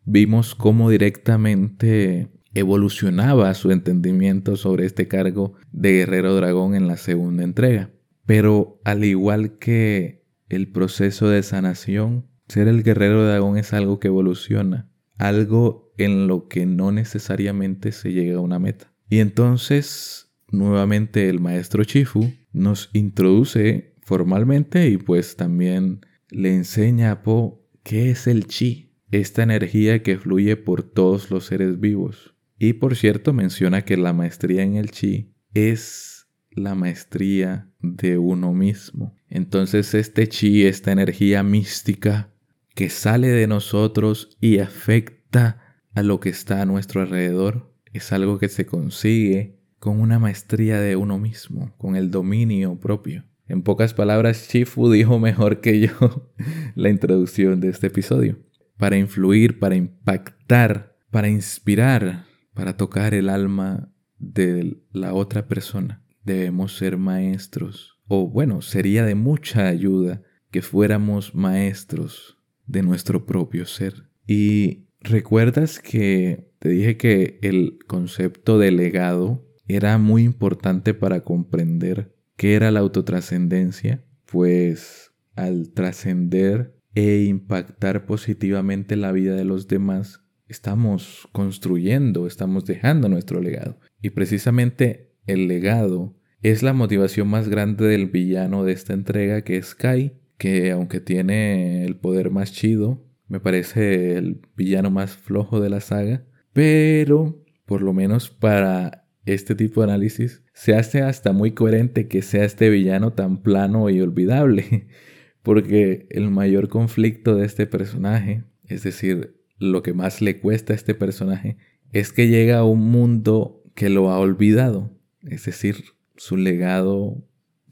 vimos 0.04 0.56
cómo 0.56 0.90
directamente 0.90 2.28
evolucionaba 2.54 3.54
su 3.54 3.72
entendimiento 3.72 4.58
sobre 4.58 4.86
este 4.86 5.08
cargo 5.08 5.54
de 5.72 5.94
guerrero 5.94 6.36
dragón 6.36 6.76
en 6.76 6.90
la 6.90 6.98
segunda 6.98 7.46
entrega. 7.46 7.92
Pero 8.26 8.82
al 8.84 9.06
igual 9.06 9.58
que 9.58 10.28
el 10.50 10.70
proceso 10.70 11.30
de 11.30 11.44
sanación, 11.44 12.28
ser 12.50 12.68
el 12.68 12.84
guerrero 12.84 13.26
dragón 13.26 13.58
es 13.58 13.72
algo 13.72 14.02
que 14.02 14.10
evoluciona, 14.10 14.92
algo 15.18 15.94
en 15.98 16.28
lo 16.28 16.50
que 16.50 16.66
no 16.66 16.92
necesariamente 16.92 17.94
se 17.94 18.12
llega 18.12 18.40
a 18.40 18.42
una 18.42 18.60
meta. 18.60 18.94
Y 19.08 19.20
entonces, 19.20 20.33
nuevamente 20.54 21.28
el 21.30 21.40
maestro 21.40 21.84
Chifu 21.84 22.32
nos 22.54 22.90
introduce 22.94 23.96
formalmente 24.02 24.90
y 24.90 24.98
pues 24.98 25.36
también 25.36 26.06
le 26.30 26.54
enseña 26.54 27.12
a 27.12 27.24
Po 27.24 27.68
qué 27.84 28.12
es 28.12 28.28
el 28.28 28.48
chi, 28.48 28.96
esta 29.12 29.44
energía 29.44 30.04
que 30.04 30.18
fluye 30.18 30.56
por 30.56 30.84
todos 30.84 31.32
los 31.32 31.46
seres 31.46 31.80
vivos. 31.80 32.36
Y 32.58 32.74
por 32.74 32.96
cierto 32.96 33.34
menciona 33.34 33.84
que 33.84 33.98
la 33.98 34.14
maestría 34.14 34.64
en 34.64 34.76
el 34.76 34.92
chi 34.92 35.34
es 35.54 36.28
la 36.52 36.76
maestría 36.76 37.70
de 37.82 38.18
uno 38.18 38.54
mismo. 38.54 39.16
Entonces 39.28 39.94
este 39.94 40.30
chi, 40.30 40.66
esta 40.66 40.92
energía 40.92 41.44
mística 41.44 42.32
que 42.76 42.90
sale 42.90 43.30
de 43.30 43.48
nosotros 43.48 44.38
y 44.40 44.60
afecta 44.60 45.78
a 45.94 46.04
lo 46.04 46.20
que 46.20 46.30
está 46.30 46.62
a 46.62 46.66
nuestro 46.66 47.02
alrededor, 47.02 47.74
es 47.92 48.12
algo 48.12 48.40
que 48.40 48.50
se 48.50 48.66
consigue 48.66 49.63
con 49.84 50.00
una 50.00 50.18
maestría 50.18 50.80
de 50.80 50.96
uno 50.96 51.20
mismo, 51.20 51.74
con 51.78 51.98
el 51.98 52.10
dominio 52.10 52.80
propio. 52.80 53.26
En 53.50 53.64
pocas 53.64 53.94
palabras, 53.94 54.48
Chifu 54.48 54.90
dijo 54.90 55.20
mejor 55.20 55.60
que 55.60 55.82
yo 55.82 56.32
la 56.76 56.88
introducción 56.88 57.60
de 57.60 57.68
este 57.68 57.88
episodio. 57.88 58.40
Para 58.78 58.96
influir, 58.96 59.60
para 59.60 59.76
impactar, 59.76 60.96
para 61.12 61.28
inspirar, 61.28 62.24
para 62.54 62.78
tocar 62.78 63.14
el 63.14 63.28
alma 63.28 63.94
de 64.20 64.78
la 64.94 65.14
otra 65.14 65.50
persona 65.50 66.02
debemos 66.24 66.78
ser 66.78 66.96
maestros. 66.96 68.00
O 68.08 68.30
bueno, 68.30 68.62
sería 68.62 69.04
de 69.04 69.16
mucha 69.16 69.68
ayuda 69.68 70.22
que 70.50 70.62
fuéramos 70.62 71.36
maestros 71.36 72.38
de 72.68 72.84
nuestro 72.84 73.26
propio 73.26 73.66
ser. 73.66 74.10
Y 74.26 74.86
recuerdas 75.02 75.82
que 75.82 76.54
te 76.60 76.70
dije 76.70 76.96
que 76.96 77.38
el 77.42 77.80
concepto 77.86 78.58
de 78.60 78.72
legado 78.72 79.46
era 79.68 79.98
muy 79.98 80.24
importante 80.24 80.94
para 80.94 81.22
comprender 81.22 82.16
qué 82.36 82.56
era 82.56 82.72
la 82.72 82.82
autotrascendencia, 82.82 84.04
pues 84.26 85.12
al 85.36 85.72
trascender 85.74 86.80
e 86.96 87.24
impactar 87.24 88.06
positivamente 88.06 88.96
la 88.96 89.12
vida 89.12 89.36
de 89.36 89.46
los 89.46 89.68
demás, 89.68 90.22
estamos 90.48 91.28
construyendo, 91.32 92.28
estamos 92.28 92.66
dejando 92.66 93.10
nuestro 93.10 93.42
legado. 93.42 93.80
Y 94.02 94.12
precisamente 94.12 95.16
el 95.26 95.48
legado 95.48 96.16
es 96.42 96.62
la 96.62 96.74
motivación 96.74 97.30
más 97.30 97.48
grande 97.48 97.88
del 97.88 98.08
villano 98.08 98.64
de 98.64 98.74
esta 98.74 98.94
entrega 98.94 99.44
que 99.44 99.58
es 99.58 99.76
Kai, 99.76 100.20
que 100.38 100.72
aunque 100.72 101.00
tiene 101.00 101.86
el 101.86 101.96
poder 101.96 102.30
más 102.30 102.52
chido, 102.52 103.08
me 103.28 103.40
parece 103.40 104.18
el 104.18 104.42
villano 104.56 104.92
más 104.92 105.16
flojo 105.16 105.62
de 105.62 105.70
la 105.70 105.80
saga, 105.80 106.26
pero 106.52 107.44
por 107.66 107.82
lo 107.82 107.94
menos 107.94 108.30
para 108.30 109.03
este 109.26 109.56
tipo 109.56 109.82
de 109.82 109.92
análisis 109.92 110.44
se 110.54 110.76
hace 110.76 111.02
hasta 111.02 111.32
muy 111.32 111.52
coherente 111.52 112.08
que 112.08 112.22
sea 112.22 112.44
este 112.44 112.70
villano 112.70 113.14
tan 113.14 113.42
plano 113.42 113.90
y 113.90 114.02
olvidable, 114.02 114.88
porque 115.44 116.08
el 116.10 116.30
mayor 116.30 116.70
conflicto 116.70 117.36
de 117.36 117.46
este 117.46 117.68
personaje, 117.68 118.44
es 118.66 118.84
decir, 118.84 119.40
lo 119.58 119.84
que 119.84 119.94
más 119.94 120.22
le 120.22 120.40
cuesta 120.40 120.74
a 120.74 120.76
este 120.76 120.94
personaje, 120.96 121.58
es 121.92 122.12
que 122.12 122.28
llega 122.28 122.60
a 122.60 122.66
un 122.66 122.92
mundo 122.92 123.64
que 123.76 123.90
lo 123.90 124.10
ha 124.10 124.20
olvidado, 124.20 124.92
es 125.22 125.46
decir, 125.46 125.84
su 126.16 126.38
legado 126.38 127.24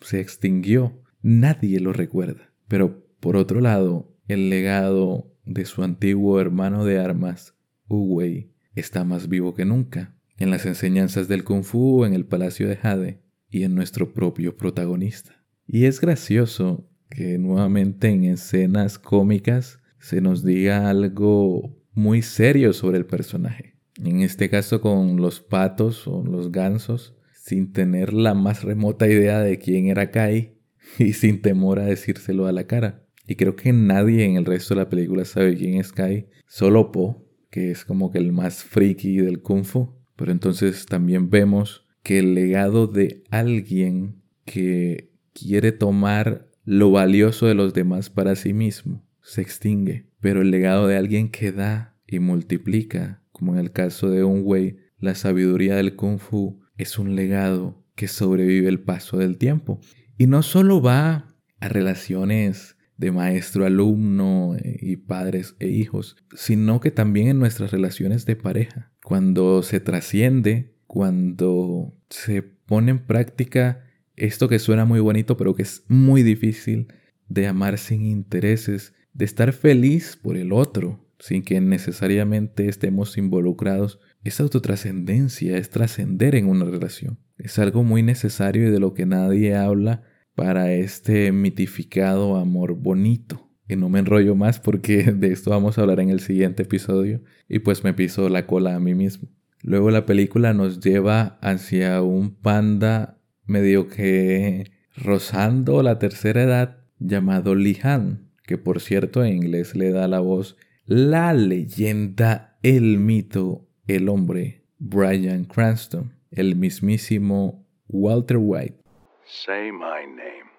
se 0.01 0.19
extinguió. 0.19 1.01
Nadie 1.21 1.79
lo 1.79 1.93
recuerda. 1.93 2.53
Pero 2.67 3.05
por 3.19 3.35
otro 3.35 3.61
lado, 3.61 4.15
el 4.27 4.49
legado 4.49 5.31
de 5.45 5.65
su 5.65 5.83
antiguo 5.83 6.39
hermano 6.39 6.85
de 6.85 6.99
armas, 6.99 7.55
Wei, 7.87 8.51
está 8.75 9.03
más 9.03 9.27
vivo 9.27 9.53
que 9.53 9.65
nunca. 9.65 10.15
En 10.37 10.49
las 10.49 10.65
enseñanzas 10.65 11.27
del 11.27 11.43
Kung 11.43 11.63
Fu, 11.63 12.05
en 12.05 12.13
el 12.13 12.25
Palacio 12.25 12.67
de 12.67 12.77
Jade 12.77 13.21
y 13.49 13.63
en 13.63 13.75
nuestro 13.75 14.13
propio 14.13 14.57
protagonista. 14.57 15.43
Y 15.67 15.85
es 15.85 16.01
gracioso 16.01 16.89
que 17.09 17.37
nuevamente 17.37 18.09
en 18.09 18.23
escenas 18.23 18.97
cómicas 18.97 19.79
se 19.99 20.21
nos 20.21 20.43
diga 20.43 20.89
algo 20.89 21.77
muy 21.93 22.21
serio 22.21 22.73
sobre 22.73 22.97
el 22.97 23.05
personaje. 23.05 23.75
En 24.03 24.21
este 24.21 24.49
caso 24.49 24.81
con 24.81 25.17
los 25.17 25.41
patos 25.41 26.07
o 26.07 26.23
los 26.23 26.51
gansos, 26.51 27.15
sin 27.33 27.73
tener 27.73 28.13
la 28.13 28.33
más 28.33 28.63
remota 28.63 29.07
idea 29.07 29.41
de 29.41 29.59
quién 29.59 29.87
era 29.87 30.11
Kai 30.11 30.57
y 30.97 31.13
sin 31.13 31.41
temor 31.41 31.79
a 31.79 31.85
decírselo 31.85 32.47
a 32.47 32.51
la 32.51 32.65
cara. 32.65 33.05
Y 33.27 33.35
creo 33.35 33.55
que 33.55 33.73
nadie 33.73 34.25
en 34.25 34.37
el 34.37 34.45
resto 34.45 34.73
de 34.73 34.81
la 34.81 34.89
película 34.89 35.25
sabe 35.25 35.55
quién 35.55 35.75
es 35.75 35.91
Kai, 35.91 36.27
solo 36.47 36.91
Po, 36.91 37.27
que 37.49 37.71
es 37.71 37.85
como 37.85 38.11
que 38.11 38.17
el 38.17 38.31
más 38.31 38.63
friki 38.63 39.17
del 39.17 39.41
kung 39.41 39.63
fu. 39.63 40.00
Pero 40.21 40.33
entonces 40.33 40.85
también 40.85 41.31
vemos 41.31 41.87
que 42.03 42.19
el 42.19 42.35
legado 42.35 42.85
de 42.85 43.23
alguien 43.31 44.21
que 44.45 45.09
quiere 45.33 45.71
tomar 45.71 46.47
lo 46.63 46.91
valioso 46.91 47.47
de 47.47 47.55
los 47.55 47.73
demás 47.73 48.11
para 48.11 48.35
sí 48.35 48.53
mismo 48.53 49.03
se 49.23 49.41
extingue, 49.41 50.11
pero 50.19 50.43
el 50.43 50.51
legado 50.51 50.85
de 50.85 50.95
alguien 50.95 51.31
que 51.31 51.51
da 51.51 51.97
y 52.05 52.19
multiplica, 52.19 53.23
como 53.31 53.53
en 53.53 53.57
el 53.57 53.71
caso 53.71 54.11
de 54.11 54.23
un 54.23 54.43
Wei, 54.45 54.77
la 54.99 55.15
sabiduría 55.15 55.75
del 55.75 55.95
kung 55.95 56.19
fu 56.19 56.61
es 56.77 56.99
un 56.99 57.15
legado 57.15 57.83
que 57.95 58.07
sobrevive 58.07 58.69
el 58.69 58.79
paso 58.79 59.17
del 59.17 59.39
tiempo. 59.39 59.79
Y 60.19 60.27
no 60.27 60.43
solo 60.43 60.83
va 60.83 61.35
a 61.59 61.67
relaciones 61.67 62.77
de 62.95 63.11
maestro-alumno 63.11 64.55
eh, 64.55 64.77
y 64.81 64.97
padres 64.97 65.55
e 65.57 65.69
hijos, 65.69 66.15
sino 66.35 66.79
que 66.79 66.91
también 66.91 67.27
en 67.27 67.39
nuestras 67.39 67.71
relaciones 67.71 68.27
de 68.27 68.35
pareja. 68.35 68.90
Cuando 69.03 69.63
se 69.63 69.79
trasciende, 69.79 70.75
cuando 70.87 71.93
se 72.09 72.41
pone 72.43 72.91
en 72.91 73.05
práctica 73.05 73.85
esto 74.15 74.47
que 74.47 74.59
suena 74.59 74.85
muy 74.85 74.99
bonito, 74.99 75.37
pero 75.37 75.55
que 75.55 75.63
es 75.63 75.83
muy 75.87 76.23
difícil 76.23 76.93
de 77.27 77.47
amar 77.47 77.77
sin 77.77 78.05
intereses, 78.05 78.93
de 79.13 79.25
estar 79.25 79.53
feliz 79.53 80.17
por 80.21 80.37
el 80.37 80.51
otro, 80.51 81.07
sin 81.19 81.43
que 81.43 81.61
necesariamente 81.61 82.67
estemos 82.67 83.17
involucrados. 83.17 83.99
Esa 84.23 84.43
autotrascendencia 84.43 85.57
es 85.57 85.69
trascender 85.69 86.35
en 86.35 86.47
una 86.47 86.65
relación. 86.65 87.19
Es 87.37 87.57
algo 87.57 87.83
muy 87.83 88.03
necesario 88.03 88.67
y 88.67 88.71
de 88.71 88.79
lo 88.79 88.93
que 88.93 89.05
nadie 89.05 89.55
habla 89.55 90.03
para 90.35 90.73
este 90.73 91.31
mitificado 91.31 92.37
amor 92.37 92.73
bonito. 92.75 93.50
Y 93.71 93.77
no 93.77 93.87
me 93.87 93.99
enrollo 93.99 94.35
más 94.35 94.59
porque 94.59 95.03
de 95.13 95.31
esto 95.31 95.51
vamos 95.51 95.77
a 95.77 95.81
hablar 95.81 96.01
en 96.01 96.09
el 96.09 96.19
siguiente 96.19 96.63
episodio 96.63 97.21
y 97.47 97.59
pues 97.59 97.85
me 97.85 97.93
piso 97.93 98.27
la 98.27 98.45
cola 98.45 98.75
a 98.75 98.81
mí 98.81 98.95
mismo. 98.95 99.29
Luego 99.63 99.91
la 99.91 100.05
película 100.05 100.53
nos 100.53 100.81
lleva 100.81 101.39
hacia 101.41 102.01
un 102.01 102.35
panda 102.35 103.17
medio 103.45 103.87
que 103.87 104.71
rozando 104.97 105.83
la 105.83 105.99
tercera 105.99 106.43
edad 106.43 106.83
llamado 106.99 107.55
Lihan, 107.55 108.29
que 108.43 108.57
por 108.57 108.81
cierto 108.81 109.23
en 109.23 109.37
inglés 109.37 109.73
le 109.73 109.91
da 109.91 110.09
la 110.09 110.19
voz 110.19 110.57
la 110.85 111.31
leyenda, 111.31 112.57
el 112.63 112.97
mito, 112.97 113.69
el 113.87 114.09
hombre, 114.09 114.65
Brian 114.79 115.45
Cranston, 115.45 116.11
el 116.29 116.57
mismísimo 116.57 117.65
Walter 117.87 118.37
White. 118.37 118.81
Say 119.25 119.71
my 119.71 120.05
name. 120.07 120.51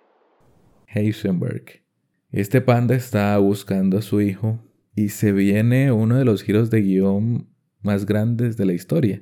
Heisenberg. 0.86 1.81
Este 2.32 2.62
panda 2.62 2.94
está 2.94 3.36
buscando 3.36 3.98
a 3.98 4.02
su 4.02 4.22
hijo 4.22 4.58
y 4.96 5.10
se 5.10 5.32
viene 5.32 5.92
uno 5.92 6.16
de 6.16 6.24
los 6.24 6.42
giros 6.42 6.70
de 6.70 6.80
guion 6.80 7.50
más 7.82 8.06
grandes 8.06 8.56
de 8.56 8.64
la 8.64 8.72
historia. 8.72 9.20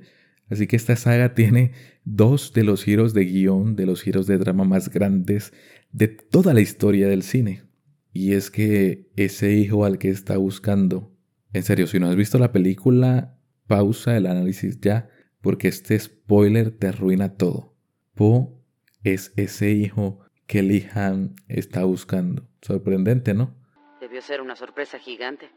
Así 0.49 0.69
que 0.69 0.77
esta 0.77 0.95
saga 0.95 1.35
tiene 1.35 1.73
dos 2.05 2.53
de 2.53 2.63
los 2.63 2.85
giros 2.85 3.13
de 3.13 3.25
guion, 3.25 3.75
de 3.75 3.87
los 3.87 4.01
giros 4.01 4.29
de 4.29 4.39
drama 4.39 4.63
más 4.63 4.91
grandes 4.91 5.53
de 5.91 6.07
toda 6.07 6.55
la 6.55 6.61
historia 6.61 7.09
del 7.09 7.25
cine. 7.25 7.65
Y 8.13 8.35
es 8.35 8.49
que 8.49 9.11
ese 9.17 9.55
hijo 9.55 9.85
al 9.85 9.99
que 9.99 10.11
está 10.11 10.37
buscando, 10.37 11.13
en 11.53 11.65
serio, 11.65 11.89
si 11.89 11.99
no 11.99 12.07
has 12.07 12.15
visto 12.15 12.39
la 12.39 12.53
película, 12.53 13.37
pausa 13.67 14.17
el 14.17 14.27
análisis 14.27 14.81
ya, 14.81 15.09
porque 15.41 15.67
este 15.67 15.99
spoiler 15.99 16.71
te 16.71 16.87
arruina 16.87 17.35
todo. 17.35 17.77
Po 18.15 18.63
es 19.03 19.33
ese 19.35 19.73
hijo 19.73 20.21
que 20.51 20.65
Lihan 20.65 21.37
está 21.47 21.85
buscando. 21.85 22.43
Sorprendente, 22.61 23.35
¿no? 23.35 23.55
Debió 24.01 24.21
ser 24.21 24.41
una 24.41 24.57
sorpresa 24.57 24.99
gigante. 24.99 25.49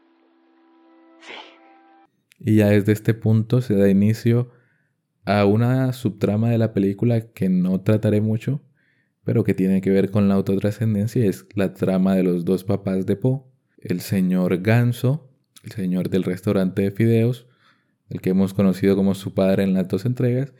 Sí. 1.18 1.32
Y 2.38 2.56
ya 2.58 2.68
desde 2.68 2.92
este 2.92 3.12
punto 3.12 3.60
se 3.60 3.74
da 3.74 3.88
inicio 3.88 4.52
a 5.24 5.46
una 5.46 5.92
subtrama 5.92 6.50
de 6.50 6.58
la 6.58 6.72
película 6.72 7.32
que 7.32 7.48
no 7.48 7.80
trataré 7.80 8.20
mucho, 8.20 8.62
pero 9.24 9.42
que 9.42 9.52
tiene 9.52 9.80
que 9.80 9.90
ver 9.90 10.12
con 10.12 10.28
la 10.28 10.34
autotrascendencia, 10.34 11.24
es 11.24 11.44
la 11.56 11.74
trama 11.74 12.14
de 12.14 12.22
los 12.22 12.44
dos 12.44 12.62
papás 12.62 13.04
de 13.04 13.16
Po, 13.16 13.52
el 13.78 14.00
señor 14.00 14.62
Ganso, 14.62 15.28
el 15.64 15.72
señor 15.72 16.08
del 16.08 16.22
restaurante 16.22 16.82
de 16.82 16.92
fideos, 16.92 17.48
el 18.10 18.20
que 18.20 18.30
hemos 18.30 18.54
conocido 18.54 18.94
como 18.94 19.16
su 19.16 19.34
padre 19.34 19.64
en 19.64 19.74
las 19.74 19.88
dos 19.88 20.04
entregas, 20.04 20.52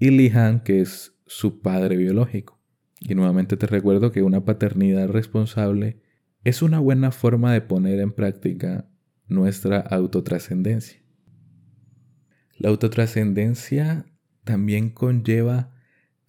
y 0.00 0.10
Lihan, 0.10 0.64
que 0.64 0.80
es 0.80 1.16
su 1.26 1.60
padre 1.60 1.96
biológico. 1.96 2.57
Y 3.00 3.14
nuevamente 3.14 3.56
te 3.56 3.66
recuerdo 3.66 4.12
que 4.12 4.22
una 4.22 4.44
paternidad 4.44 5.08
responsable 5.08 6.02
es 6.44 6.62
una 6.62 6.78
buena 6.78 7.10
forma 7.10 7.52
de 7.52 7.60
poner 7.60 8.00
en 8.00 8.12
práctica 8.12 8.88
nuestra 9.26 9.80
autotrascendencia. 9.80 11.00
La 12.56 12.70
autotrascendencia 12.70 14.06
también 14.44 14.90
conlleva 14.90 15.72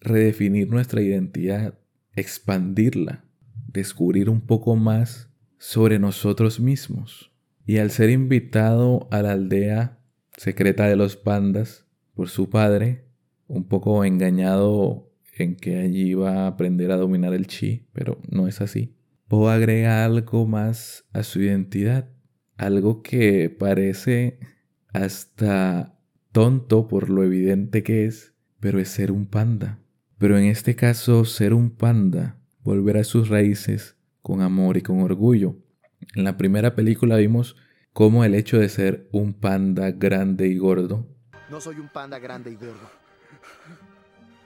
redefinir 0.00 0.68
nuestra 0.70 1.02
identidad, 1.02 1.78
expandirla, 2.14 3.24
descubrir 3.66 4.30
un 4.30 4.40
poco 4.40 4.76
más 4.76 5.30
sobre 5.58 5.98
nosotros 5.98 6.60
mismos. 6.60 7.32
Y 7.66 7.78
al 7.78 7.90
ser 7.90 8.10
invitado 8.10 9.08
a 9.10 9.22
la 9.22 9.32
aldea 9.32 9.98
secreta 10.36 10.86
de 10.86 10.96
los 10.96 11.16
pandas 11.16 11.86
por 12.14 12.28
su 12.28 12.48
padre, 12.48 13.04
un 13.46 13.68
poco 13.68 14.04
engañado 14.04 15.09
en 15.42 15.56
que 15.56 15.78
allí 15.78 16.10
iba 16.10 16.44
a 16.44 16.46
aprender 16.46 16.90
a 16.90 16.96
dominar 16.96 17.34
el 17.34 17.46
chi, 17.46 17.86
pero 17.92 18.18
no 18.28 18.48
es 18.48 18.60
así. 18.60 18.94
Po 19.28 19.48
agrega 19.48 20.04
algo 20.04 20.46
más 20.46 21.04
a 21.12 21.22
su 21.22 21.40
identidad, 21.40 22.10
algo 22.56 23.02
que 23.02 23.48
parece 23.50 24.38
hasta 24.92 25.98
tonto 26.32 26.88
por 26.88 27.10
lo 27.10 27.22
evidente 27.22 27.82
que 27.82 28.06
es, 28.06 28.34
pero 28.60 28.78
es 28.78 28.88
ser 28.88 29.12
un 29.12 29.26
panda. 29.26 29.78
Pero 30.18 30.36
en 30.36 30.44
este 30.44 30.76
caso, 30.76 31.24
ser 31.24 31.54
un 31.54 31.70
panda, 31.70 32.38
volver 32.62 32.98
a 32.98 33.04
sus 33.04 33.28
raíces 33.28 33.96
con 34.22 34.42
amor 34.42 34.76
y 34.76 34.82
con 34.82 35.00
orgullo. 35.00 35.56
En 36.14 36.24
la 36.24 36.36
primera 36.36 36.74
película 36.74 37.16
vimos 37.16 37.56
cómo 37.92 38.24
el 38.24 38.34
hecho 38.34 38.58
de 38.58 38.68
ser 38.68 39.08
un 39.12 39.32
panda 39.32 39.90
grande 39.92 40.48
y 40.48 40.58
gordo. 40.58 41.08
No 41.50 41.60
soy 41.60 41.76
un 41.76 41.88
panda 41.88 42.18
grande 42.18 42.50
y 42.50 42.54
gordo. 42.54 42.90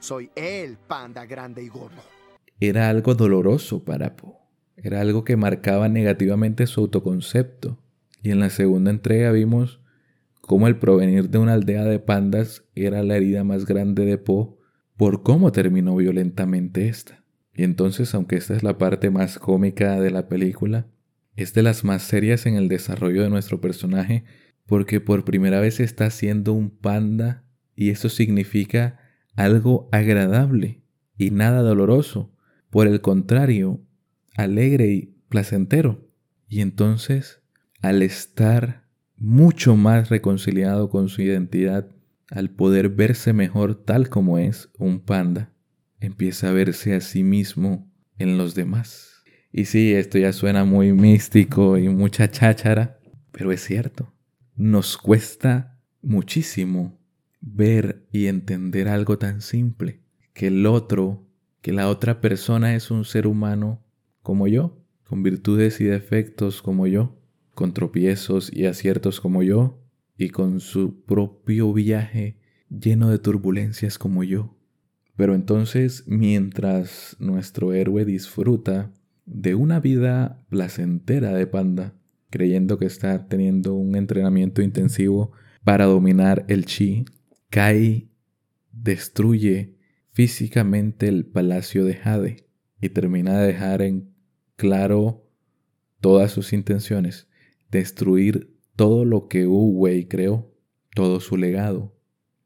Soy 0.05 0.29
el 0.37 0.77
panda 0.77 1.25
grande 1.25 1.63
y 1.63 1.69
gordo. 1.69 2.03
Era 2.61 2.91
algo 2.91 3.15
doloroso 3.15 3.87
para 3.87 4.17
Po. 4.17 4.39
Era 4.77 5.01
algo 5.01 5.25
que 5.25 5.39
marcaba 5.39 5.89
negativamente 5.89 6.67
su 6.67 6.83
autoconcepto. 6.83 7.79
Y 8.23 8.31
en 8.31 8.39
la 8.39 8.51
segunda 8.51 8.91
entrega 8.91 9.33
vimos 9.33 9.81
cómo 10.43 10.69
el 10.69 10.79
provenir 10.79 11.31
de 11.31 11.39
una 11.39 11.55
aldea 11.55 11.85
de 11.85 12.01
pandas 12.01 12.67
era 12.75 13.03
la 13.03 13.17
herida 13.17 13.45
más 13.45 13.65
grande 13.65 14.05
de 14.05 14.19
Po 14.19 14.59
por 14.99 15.23
cómo 15.23 15.53
terminó 15.53 15.97
violentamente 15.97 16.87
esta. 16.89 17.25
Y 17.55 17.63
entonces, 17.63 18.15
aunque 18.15 18.37
esta 18.37 18.55
es 18.55 18.63
la 18.63 18.77
parte 18.77 19.09
más 19.09 19.39
cómica 19.39 19.99
de 19.99 20.11
la 20.11 20.29
película, 20.29 20.87
es 21.35 21.55
de 21.55 21.63
las 21.63 21.83
más 21.83 22.03
serias 22.03 22.45
en 22.45 22.57
el 22.57 22.69
desarrollo 22.69 23.23
de 23.23 23.31
nuestro 23.31 23.63
personaje 23.63 24.25
porque 24.67 25.01
por 25.01 25.25
primera 25.25 25.61
vez 25.61 25.81
está 25.81 26.11
siendo 26.11 26.53
un 26.53 26.69
panda 26.69 27.47
y 27.75 27.89
eso 27.89 28.11
significa 28.11 29.01
algo 29.35 29.89
agradable 29.93 30.83
y 31.17 31.31
nada 31.31 31.63
doloroso. 31.63 32.33
Por 32.71 32.87
el 32.87 33.01
contrario, 33.01 33.81
alegre 34.37 34.89
y 34.89 35.15
placentero. 35.29 36.09
Y 36.49 36.61
entonces, 36.61 37.41
al 37.81 38.03
estar 38.03 38.85
mucho 39.17 39.77
más 39.77 40.11
reconciliado 40.11 40.91
con 40.91 41.09
su 41.09 41.23
identidad 41.23 41.89
al 42.31 42.51
poder 42.51 42.89
verse 42.89 43.33
mejor 43.33 43.75
tal 43.85 44.09
como 44.09 44.39
es 44.39 44.71
un 44.79 45.01
panda, 45.01 45.53
empieza 46.01 46.49
a 46.49 46.53
verse 46.53 46.95
a 46.95 47.01
sí 47.01 47.23
mismo 47.23 47.91
en 48.19 48.39
los 48.39 48.55
demás. 48.55 49.23
Y 49.53 49.67
sí, 49.67 49.93
esto 49.93 50.19
ya 50.19 50.33
suena 50.33 50.65
muy 50.65 50.93
místico 50.93 51.79
y 51.79 51.89
mucha 51.89 52.31
cháchara, 52.31 52.99
pero 53.31 53.53
es 53.53 53.63
cierto. 53.63 54.13
Nos 54.57 54.97
cuesta 54.97 55.79
muchísimo 56.03 56.99
ver 57.45 58.07
y 58.11 58.27
entender 58.27 58.89
algo 58.89 59.19
tan 59.19 59.41
simple, 59.41 60.01
que 60.33 60.47
el 60.47 60.67
otro, 60.67 61.27
que 61.61 61.73
la 61.73 61.89
otra 61.89 62.21
persona 62.21 62.75
es 62.75 62.91
un 62.91 63.05
ser 63.05 63.27
humano 63.27 63.85
como 64.23 64.49
yo, 64.49 64.81
con 65.05 65.23
virtudes 65.23 65.81
y 65.81 65.85
defectos 65.85 66.63
como 66.63 66.87
yo, 66.87 67.21
con 67.55 67.75
tropiezos 67.75 68.51
y 68.53 68.67
aciertos 68.67 69.21
como 69.21 69.43
yo, 69.43 69.81
y 70.17 70.31
con 70.31 70.61
su 70.61 71.05
propio 71.05 71.73
viaje 71.73 72.39
lleno 72.71 73.11
de 73.11 73.19
turbulencias 73.19 73.99
como 73.99 74.25
yo. 74.25 74.57
Pero 75.17 75.35
entonces, 75.35 76.05
mientras 76.07 77.17
nuestro 77.21 77.73
héroe 77.73 78.05
disfruta 78.05 78.93
de 79.27 79.55
una 79.55 79.81
vida 79.81 80.45
placentera 80.49 81.33
de 81.33 81.47
panda, 81.47 81.95
creyendo 82.31 82.79
que 82.79 82.87
está 82.87 83.29
teniendo 83.29 83.75
un 83.75 83.97
entrenamiento 83.97 84.63
intensivo 84.63 85.33
para 85.63 85.85
dominar 85.85 86.45
el 86.49 86.65
chi, 86.65 87.05
Kai 87.55 88.11
destruye 88.73 89.77
físicamente 90.11 91.07
el 91.07 91.25
palacio 91.25 91.85
de 91.85 91.95
Jade 91.95 92.49
y 92.81 92.89
termina 92.89 93.39
de 93.39 93.47
dejar 93.47 93.81
en 93.81 94.13
claro 94.57 95.31
todas 96.01 96.33
sus 96.33 96.53
intenciones 96.53 97.29
destruir 97.71 98.59
todo 98.75 99.05
lo 99.05 99.29
que 99.29 99.47
Wu 99.47 99.71
Wei 99.71 100.09
creó, 100.09 100.53
todo 100.97 101.21
su 101.21 101.37
legado. 101.37 101.97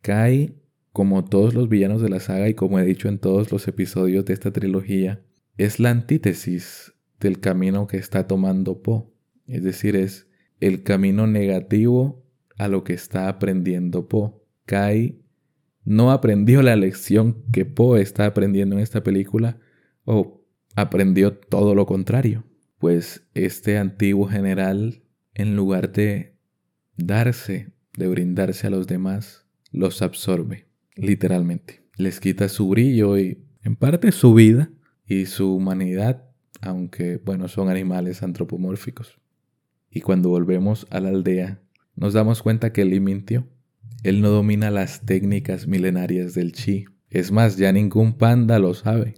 Kai 0.03 0.61
como 0.93 1.25
todos 1.25 1.55
los 1.55 1.71
villanos 1.71 2.03
de 2.03 2.11
la 2.11 2.21
saga 2.21 2.47
y 2.51 2.53
como 2.53 2.79
he 2.79 2.85
dicho 2.85 3.09
en 3.09 3.19
todos 3.19 3.51
los 3.51 3.67
episodios 3.67 4.27
de 4.27 4.35
esta 4.35 4.53
trilogía, 4.53 5.25
es 5.57 5.81
la 5.81 5.89
antítesis 5.89 6.93
del 7.19 7.41
camino 7.41 7.87
que 7.87 7.97
está 7.97 8.27
tomando 8.27 8.83
Poe. 8.83 9.05
Es 9.47 9.63
decir, 9.63 9.97
es 9.97 10.29
el 10.61 10.83
camino 10.83 11.27
negativo 11.27 12.27
a 12.59 12.69
lo 12.69 12.85
que 12.85 12.93
está 12.93 13.31
aprendiendo 13.31 14.07
Poe. 14.07 14.35
Kai 14.69 15.19
no 15.85 16.13
aprendió 16.13 16.61
la 16.61 16.77
lección 16.77 17.43
que 17.51 17.65
Poe 17.65 18.03
está 18.03 18.27
aprendiendo 18.27 18.77
en 18.77 18.83
esta 18.83 19.03
película 19.03 19.59
o 20.05 20.45
aprendió 20.77 21.33
todo 21.33 21.75
lo 21.75 21.87
contrario. 21.87 22.45
Pues 22.77 23.27
este 23.33 23.79
antiguo 23.79 24.29
general, 24.29 25.03
en 25.35 25.57
lugar 25.57 25.91
de 25.93 26.37
darse, 26.99 27.73
de 27.97 28.07
brindarse 28.07 28.67
a 28.67 28.71
los 28.71 28.87
demás, 28.87 29.47
los 29.73 30.03
absorbe, 30.03 30.67
literalmente. 30.95 31.83
Les 31.97 32.21
quita 32.21 32.51
su 32.51 32.69
brillo 32.69 33.19
y 33.19 33.43
en 33.63 33.75
parte 33.75 34.13
su 34.13 34.35
vida 34.35 34.71
y 35.07 35.25
su 35.25 35.57
humanidad, 35.57 36.29
aunque 36.61 37.17
bueno, 37.25 37.49
son 37.49 37.71
animales 37.71 38.23
antropomórficos. 38.23 39.19
Y 39.91 40.03
cuando 40.03 40.29
volvemos 40.29 40.87
a 40.91 41.01
la 41.01 41.09
aldea, 41.09 41.63
nos 41.97 42.13
damos 42.13 42.43
cuenta 42.43 42.75
que 42.75 42.85
Lee 42.85 43.01
mintió. 43.01 43.49
Él 44.03 44.21
no 44.21 44.31
domina 44.31 44.71
las 44.71 45.03
técnicas 45.05 45.67
milenarias 45.67 46.35
del 46.35 46.53
chi. 46.53 46.85
Es 47.11 47.33
más, 47.33 47.57
ya 47.57 47.73
ningún 47.73 48.17
panda 48.17 48.59
lo 48.59 48.75
sabe. 48.75 49.15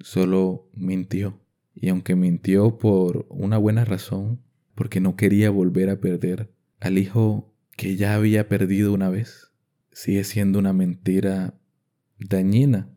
Solo 0.00 0.68
mintió. 0.74 1.40
Y 1.74 1.88
aunque 1.88 2.16
mintió 2.16 2.78
por 2.78 3.26
una 3.30 3.58
buena 3.58 3.84
razón, 3.84 4.42
porque 4.74 5.00
no 5.00 5.16
quería 5.16 5.50
volver 5.50 5.90
a 5.90 6.00
perder 6.00 6.52
al 6.80 6.98
hijo 6.98 7.54
que 7.76 7.96
ya 7.96 8.14
había 8.14 8.48
perdido 8.48 8.92
una 8.92 9.08
vez, 9.08 9.52
sigue 9.92 10.24
siendo 10.24 10.58
una 10.58 10.72
mentira 10.72 11.54
dañina. 12.18 12.90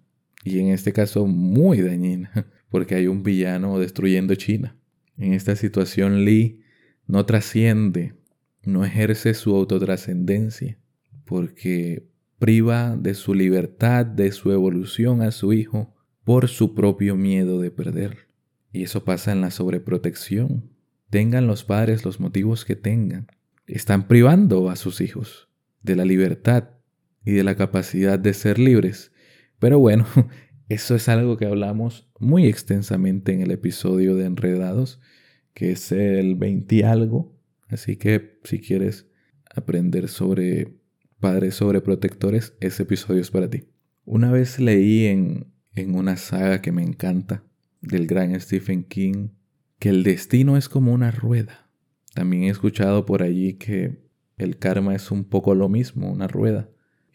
Y 0.43 0.59
en 0.59 0.67
este 0.69 0.93
caso 0.93 1.27
muy 1.27 1.81
dañina, 1.81 2.31
porque 2.69 2.95
hay 2.95 3.07
un 3.07 3.23
villano 3.23 3.79
destruyendo 3.79 4.35
China. 4.35 4.75
En 5.17 5.33
esta 5.33 5.55
situación 5.55 6.25
Lee 6.25 6.61
no 7.05 7.25
trasciende, 7.25 8.15
no 8.63 8.83
ejerce 8.85 9.33
su 9.33 9.55
autotrascendencia, 9.55 10.77
porque 11.25 12.07
priva 12.39 12.97
de 12.97 13.13
su 13.13 13.33
libertad, 13.33 14.05
de 14.05 14.31
su 14.31 14.51
evolución 14.51 15.21
a 15.21 15.31
su 15.31 15.53
hijo, 15.53 15.93
por 16.23 16.47
su 16.47 16.73
propio 16.73 17.15
miedo 17.15 17.61
de 17.61 17.71
perder. 17.71 18.27
Y 18.71 18.83
eso 18.83 19.03
pasa 19.03 19.31
en 19.31 19.41
la 19.41 19.51
sobreprotección. 19.51 20.71
Tengan 21.09 21.47
los 21.47 21.63
padres 21.63 22.05
los 22.05 22.19
motivos 22.19 22.65
que 22.65 22.75
tengan. 22.75 23.27
Están 23.67 24.07
privando 24.07 24.69
a 24.69 24.75
sus 24.75 25.01
hijos 25.01 25.49
de 25.81 25.95
la 25.95 26.05
libertad 26.05 26.69
y 27.25 27.33
de 27.33 27.43
la 27.43 27.55
capacidad 27.55 28.17
de 28.17 28.33
ser 28.33 28.59
libres. 28.59 29.11
Pero 29.59 29.79
bueno, 29.79 30.05
eso 30.69 30.95
es 30.95 31.09
algo 31.09 31.37
que 31.37 31.45
hablamos 31.45 32.09
muy 32.19 32.47
extensamente 32.47 33.33
en 33.33 33.41
el 33.41 33.51
episodio 33.51 34.15
de 34.15 34.25
Enredados, 34.25 34.99
que 35.53 35.71
es 35.71 35.91
el 35.91 36.35
20 36.35 36.85
algo. 36.85 37.37
Así 37.67 37.97
que 37.97 38.39
si 38.43 38.59
quieres 38.59 39.07
aprender 39.53 40.07
sobre 40.07 40.80
padres 41.21 41.55
sobreprotectores, 41.55 42.57
ese 42.59 42.83
episodio 42.83 43.21
es 43.21 43.31
para 43.31 43.49
ti. 43.49 43.69
Una 44.03 44.29
vez 44.31 44.59
leí 44.59 45.05
en, 45.05 45.53
en 45.73 45.95
una 45.95 46.17
saga 46.17 46.61
que 46.61 46.73
me 46.73 46.83
encanta, 46.83 47.45
del 47.81 48.07
gran 48.07 48.37
Stephen 48.39 48.83
King, 48.83 49.29
que 49.79 49.89
el 49.89 50.03
destino 50.03 50.57
es 50.57 50.67
como 50.67 50.91
una 50.91 51.11
rueda. 51.11 51.69
También 52.13 52.43
he 52.43 52.49
escuchado 52.49 53.05
por 53.05 53.23
allí 53.23 53.53
que 53.53 54.03
el 54.37 54.57
karma 54.57 54.95
es 54.95 55.11
un 55.11 55.23
poco 55.23 55.55
lo 55.55 55.69
mismo, 55.69 56.11
una 56.11 56.27
rueda, 56.27 56.69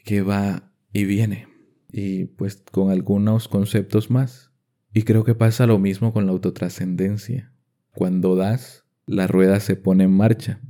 que 0.05 0.23
va 0.23 0.73
y 0.93 1.05
viene, 1.05 1.49
y 1.93 2.25
pues 2.25 2.63
con 2.71 2.91
algunos 2.91 3.49
conceptos 3.49 4.11
más. 4.11 4.53
Y 4.95 5.03
creo 5.03 5.25
que 5.25 5.35
pasa 5.35 5.67
lo 5.67 5.79
mismo 5.79 6.13
con 6.13 6.25
la 6.25 6.33
autotrascendencia. 6.33 7.53
Cuando 7.95 8.35
das, 8.35 8.87
la 9.07 9.27
rueda 9.27 9.61
se 9.61 9.77
pone 9.77 10.05
en 10.05 10.13
marcha 10.13 10.61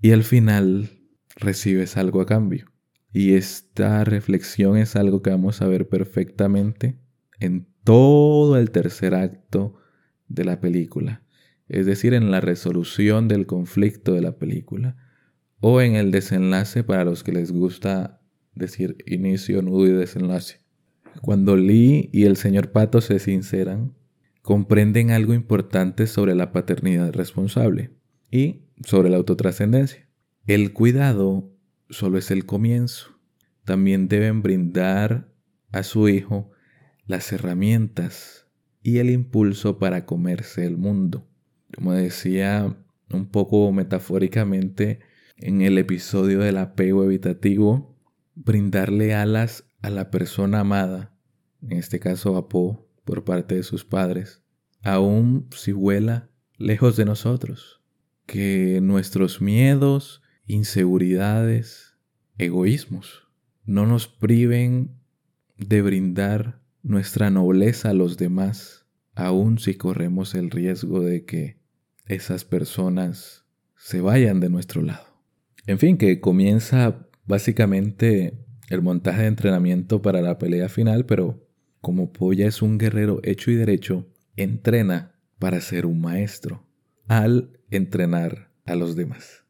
y 0.00 0.12
al 0.12 0.22
final 0.22 0.90
recibes 1.36 1.96
algo 1.96 2.20
a 2.20 2.26
cambio. 2.26 2.73
Y 3.14 3.34
esta 3.34 4.02
reflexión 4.02 4.76
es 4.76 4.96
algo 4.96 5.22
que 5.22 5.30
vamos 5.30 5.62
a 5.62 5.68
ver 5.68 5.88
perfectamente 5.88 6.98
en 7.38 7.68
todo 7.84 8.58
el 8.58 8.72
tercer 8.72 9.14
acto 9.14 9.76
de 10.26 10.44
la 10.44 10.58
película, 10.58 11.22
es 11.68 11.86
decir, 11.86 12.12
en 12.12 12.32
la 12.32 12.40
resolución 12.40 13.28
del 13.28 13.46
conflicto 13.46 14.14
de 14.14 14.20
la 14.20 14.36
película 14.36 14.96
o 15.60 15.80
en 15.80 15.94
el 15.94 16.10
desenlace 16.10 16.82
para 16.82 17.04
los 17.04 17.22
que 17.22 17.30
les 17.30 17.52
gusta 17.52 18.20
decir 18.56 18.96
inicio, 19.06 19.62
nudo 19.62 19.86
y 19.86 19.92
desenlace. 19.92 20.60
Cuando 21.22 21.56
Lee 21.56 22.10
y 22.12 22.24
el 22.24 22.36
señor 22.36 22.72
Pato 22.72 23.00
se 23.00 23.20
sinceran, 23.20 23.94
comprenden 24.42 25.12
algo 25.12 25.34
importante 25.34 26.08
sobre 26.08 26.34
la 26.34 26.50
paternidad 26.50 27.12
responsable 27.12 27.92
y 28.28 28.64
sobre 28.84 29.08
la 29.08 29.18
autotrascendencia. 29.18 30.08
El 30.48 30.72
cuidado 30.72 31.53
solo 31.90 32.18
es 32.18 32.30
el 32.30 32.46
comienzo. 32.46 33.18
También 33.64 34.08
deben 34.08 34.42
brindar 34.42 35.32
a 35.72 35.82
su 35.82 36.08
hijo 36.08 36.50
las 37.06 37.32
herramientas 37.32 38.46
y 38.82 38.98
el 38.98 39.10
impulso 39.10 39.78
para 39.78 40.06
comerse 40.06 40.66
el 40.66 40.76
mundo. 40.76 41.26
Como 41.74 41.92
decía 41.92 42.76
un 43.10 43.26
poco 43.26 43.72
metafóricamente 43.72 45.00
en 45.36 45.62
el 45.62 45.78
episodio 45.78 46.40
del 46.40 46.58
apego 46.58 47.04
evitativo, 47.04 47.98
brindarle 48.34 49.14
alas 49.14 49.64
a 49.82 49.90
la 49.90 50.10
persona 50.10 50.60
amada, 50.60 51.16
en 51.62 51.72
este 51.72 52.00
caso 52.00 52.36
a 52.36 52.48
Po, 52.48 52.88
por 53.04 53.24
parte 53.24 53.54
de 53.54 53.62
sus 53.62 53.84
padres, 53.84 54.42
aun 54.82 55.48
si 55.50 55.72
vuela 55.72 56.30
lejos 56.56 56.96
de 56.96 57.04
nosotros. 57.04 57.82
Que 58.26 58.80
nuestros 58.80 59.42
miedos, 59.42 60.22
inseguridades, 60.46 61.94
egoísmos 62.38 63.24
no 63.66 63.86
nos 63.86 64.08
priven 64.08 64.90
de 65.56 65.82
brindar 65.82 66.60
nuestra 66.82 67.30
nobleza 67.30 67.90
a 67.90 67.94
los 67.94 68.16
demás, 68.16 68.86
aun 69.14 69.58
si 69.58 69.74
corremos 69.74 70.34
el 70.34 70.50
riesgo 70.50 71.00
de 71.00 71.24
que 71.24 71.56
esas 72.06 72.44
personas 72.44 73.46
se 73.76 74.00
vayan 74.00 74.40
de 74.40 74.50
nuestro 74.50 74.82
lado. 74.82 75.06
En 75.66 75.78
fin, 75.78 75.96
que 75.96 76.20
comienza 76.20 77.08
básicamente 77.24 78.38
el 78.68 78.82
montaje 78.82 79.22
de 79.22 79.28
entrenamiento 79.28 80.02
para 80.02 80.20
la 80.20 80.38
pelea 80.38 80.68
final, 80.68 81.06
pero 81.06 81.46
como 81.80 82.12
Polla 82.12 82.46
es 82.46 82.60
un 82.60 82.76
guerrero 82.76 83.20
hecho 83.22 83.50
y 83.50 83.54
derecho, 83.54 84.06
entrena 84.36 85.14
para 85.38 85.60
ser 85.60 85.86
un 85.86 86.00
maestro 86.00 86.66
al 87.08 87.60
entrenar 87.70 88.50
a 88.66 88.74
los 88.74 88.96
demás. 88.96 89.43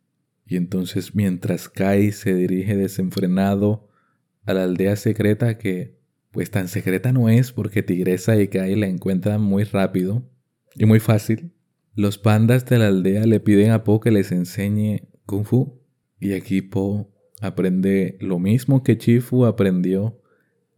Y 0.54 0.56
entonces 0.56 1.16
mientras 1.16 1.68
Kai 1.68 2.12
se 2.12 2.32
dirige 2.32 2.76
desenfrenado 2.76 3.88
a 4.44 4.54
la 4.54 4.62
aldea 4.62 4.94
secreta 4.94 5.58
que 5.58 5.98
pues 6.30 6.52
tan 6.52 6.68
secreta 6.68 7.12
no 7.12 7.28
es 7.28 7.50
porque 7.50 7.82
Tigresa 7.82 8.40
y 8.40 8.46
Kai 8.46 8.76
la 8.76 8.86
encuentran 8.86 9.40
muy 9.40 9.64
rápido 9.64 10.22
y 10.76 10.86
muy 10.86 11.00
fácil, 11.00 11.50
los 11.96 12.18
pandas 12.18 12.66
de 12.66 12.78
la 12.78 12.86
aldea 12.86 13.26
le 13.26 13.40
piden 13.40 13.72
a 13.72 13.82
Po 13.82 13.98
que 13.98 14.12
les 14.12 14.30
enseñe 14.30 15.08
kung 15.26 15.44
fu 15.44 15.80
y 16.20 16.34
aquí 16.34 16.62
Po 16.62 17.12
aprende 17.40 18.16
lo 18.20 18.38
mismo 18.38 18.84
que 18.84 18.96
Chifu 18.96 19.46
aprendió 19.46 20.22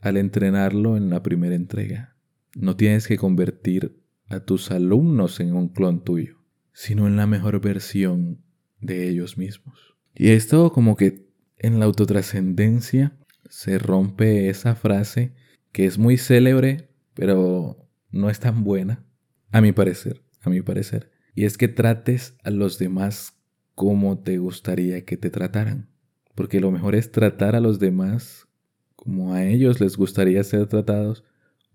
al 0.01 0.17
entrenarlo 0.17 0.97
en 0.97 1.11
la 1.11 1.23
primera 1.23 1.55
entrega. 1.55 2.17
No 2.55 2.77
tienes 2.77 3.07
que 3.09 3.19
convertir 3.19 4.01
a 4.29 4.41
tus 4.41 4.71
alumnos 4.71 5.39
en 5.39 5.55
un 5.55 5.69
clon 5.69 6.03
tuyo, 6.03 6.39
sino 6.73 7.07
en 7.07 7.17
la 7.17 7.27
mejor 7.27 7.61
versión 7.61 8.46
de 8.81 9.09
ellos 9.09 9.39
mismos. 9.39 9.97
Y 10.15 10.31
esto 10.31 10.73
como 10.73 10.97
que 10.97 11.27
en 11.59 11.79
la 11.79 11.87
autotrascendencia 11.87 13.17
se 13.49 13.79
rompe 13.79 14.49
esa 14.49 14.75
frase 14.75 15.33
que 15.73 15.87
es 15.87 15.99
muy 15.99 16.17
célebre, 16.17 16.89
pero 17.15 17.89
no 18.11 18.31
es 18.31 18.41
tan 18.41 18.65
buena, 18.65 19.05
a 19.51 19.61
mi 19.61 19.73
parecer, 19.73 20.23
a 20.41 20.51
mi 20.51 20.62
parecer. 20.62 21.11
Y 21.35 21.45
es 21.45 21.59
que 21.59 21.69
trates 21.69 22.35
a 22.45 22.51
los 22.51 22.79
demás 22.79 23.35
como 23.75 24.19
te 24.19 24.39
gustaría 24.39 25.05
que 25.05 25.17
te 25.17 25.31
trataran. 25.31 25.91
Porque 26.35 26.61
lo 26.61 26.71
mejor 26.71 26.95
es 26.95 27.12
tratar 27.12 27.57
a 27.57 27.61
los 27.61 27.79
demás 27.79 28.49
como 28.95 29.35
a 29.35 29.45
ellos 29.45 29.81
les 29.81 29.97
gustaría 29.97 30.43
ser 30.43 30.67
tratados 30.67 31.25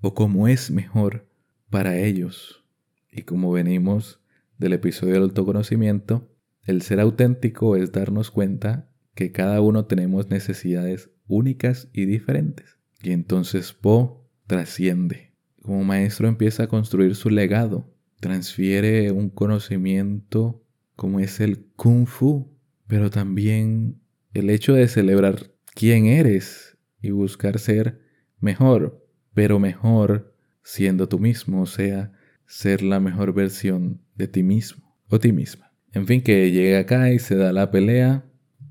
o 0.02 0.14
como 0.14 0.48
es 0.48 0.72
mejor 0.72 1.28
para 1.70 1.98
ellos. 1.98 2.64
Y 3.12 3.22
como 3.22 3.52
venimos 3.52 4.20
del 4.58 4.74
episodio 4.74 5.14
del 5.14 5.24
autoconocimiento, 5.24 6.31
el 6.66 6.82
ser 6.82 7.00
auténtico 7.00 7.76
es 7.76 7.92
darnos 7.92 8.32
cuenta 8.32 8.90
que 9.16 9.32
cada 9.32 9.62
uno 9.62 9.86
tenemos 9.86 10.30
necesidades 10.30 11.10
únicas 11.28 11.90
y 11.94 12.06
diferentes. 12.06 12.78
Y 13.02 13.12
entonces 13.12 13.74
Po 13.74 14.30
trasciende. 14.48 15.32
Como 15.62 15.84
maestro 15.84 16.28
empieza 16.28 16.64
a 16.64 16.68
construir 16.68 17.16
su 17.16 17.30
legado, 17.30 17.94
transfiere 18.20 19.12
un 19.12 19.30
conocimiento 19.30 20.64
como 20.96 21.20
es 21.20 21.40
el 21.40 21.66
kung 21.76 22.06
fu, 22.06 22.56
pero 22.88 23.10
también 23.10 24.00
el 24.34 24.50
hecho 24.50 24.74
de 24.74 24.88
celebrar 24.88 25.52
quién 25.74 26.06
eres 26.06 26.78
y 27.02 27.12
buscar 27.12 27.60
ser 27.60 28.02
mejor, 28.40 29.08
pero 29.34 29.60
mejor 29.60 30.36
siendo 30.64 31.08
tú 31.08 31.20
mismo, 31.20 31.64
o 31.64 31.66
sea, 31.66 32.12
ser 32.46 32.82
la 32.84 33.00
mejor 33.00 33.34
versión 33.34 34.02
de 34.16 34.28
ti 34.28 34.44
mismo 34.44 34.96
o 35.08 35.20
ti 35.20 35.32
misma. 35.32 35.71
En 35.94 36.08
fin, 36.08 36.24
que 36.24 36.52
llega 36.52 36.80
acá 36.80 37.12
y 37.12 37.20
se 37.20 37.36
da 37.36 37.52
la 37.52 37.70
pelea, 37.70 38.24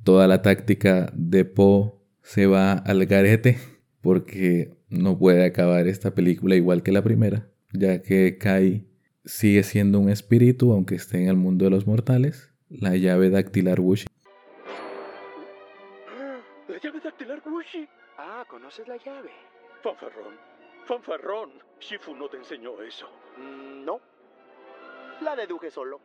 toda 0.05 0.27
la 0.27 0.41
táctica 0.41 1.13
de 1.15 1.45
Po 1.45 2.03
se 2.23 2.47
va 2.47 2.73
al 2.73 3.05
garete 3.05 3.59
porque 4.01 4.75
no 4.89 5.19
puede 5.19 5.45
acabar 5.45 5.87
esta 5.87 6.15
película 6.15 6.55
igual 6.55 6.83
que 6.83 6.93
la 6.93 7.03
primera, 7.03 7.49
ya 7.73 8.01
que 8.03 8.39
Kai 8.39 8.87
sigue 9.25 9.63
siendo 9.65 10.01
un 10.01 10.09
espíritu 10.09 10.73
aunque 10.73 10.95
esté 10.95 11.23
en 11.23 11.29
el 11.29 11.37
mundo 11.37 11.67
de 11.67 11.71
los 11.71 11.87
mortales, 11.87 12.51
la 12.71 12.97
llave 12.97 13.29
dactilar 13.29 13.81
Wushi. 13.81 14.07
La 16.69 16.79
llave 16.83 17.01
dactilar 17.01 17.43
Wushi. 17.45 17.87
Ah, 18.17 18.45
¿conoces 18.49 18.89
la 18.89 18.97
llave? 18.97 19.31
Fanfarrón. 19.83 20.35
Fanfarrón. 20.87 21.51
Shifu 21.81 22.15
no 22.15 22.29
te 22.29 22.39
enseñó 22.39 22.81
eso. 22.83 23.09
Mm, 23.37 23.85
no. 23.85 24.01
La 25.23 25.37
deduje 25.37 25.71
solo. 25.71 26.01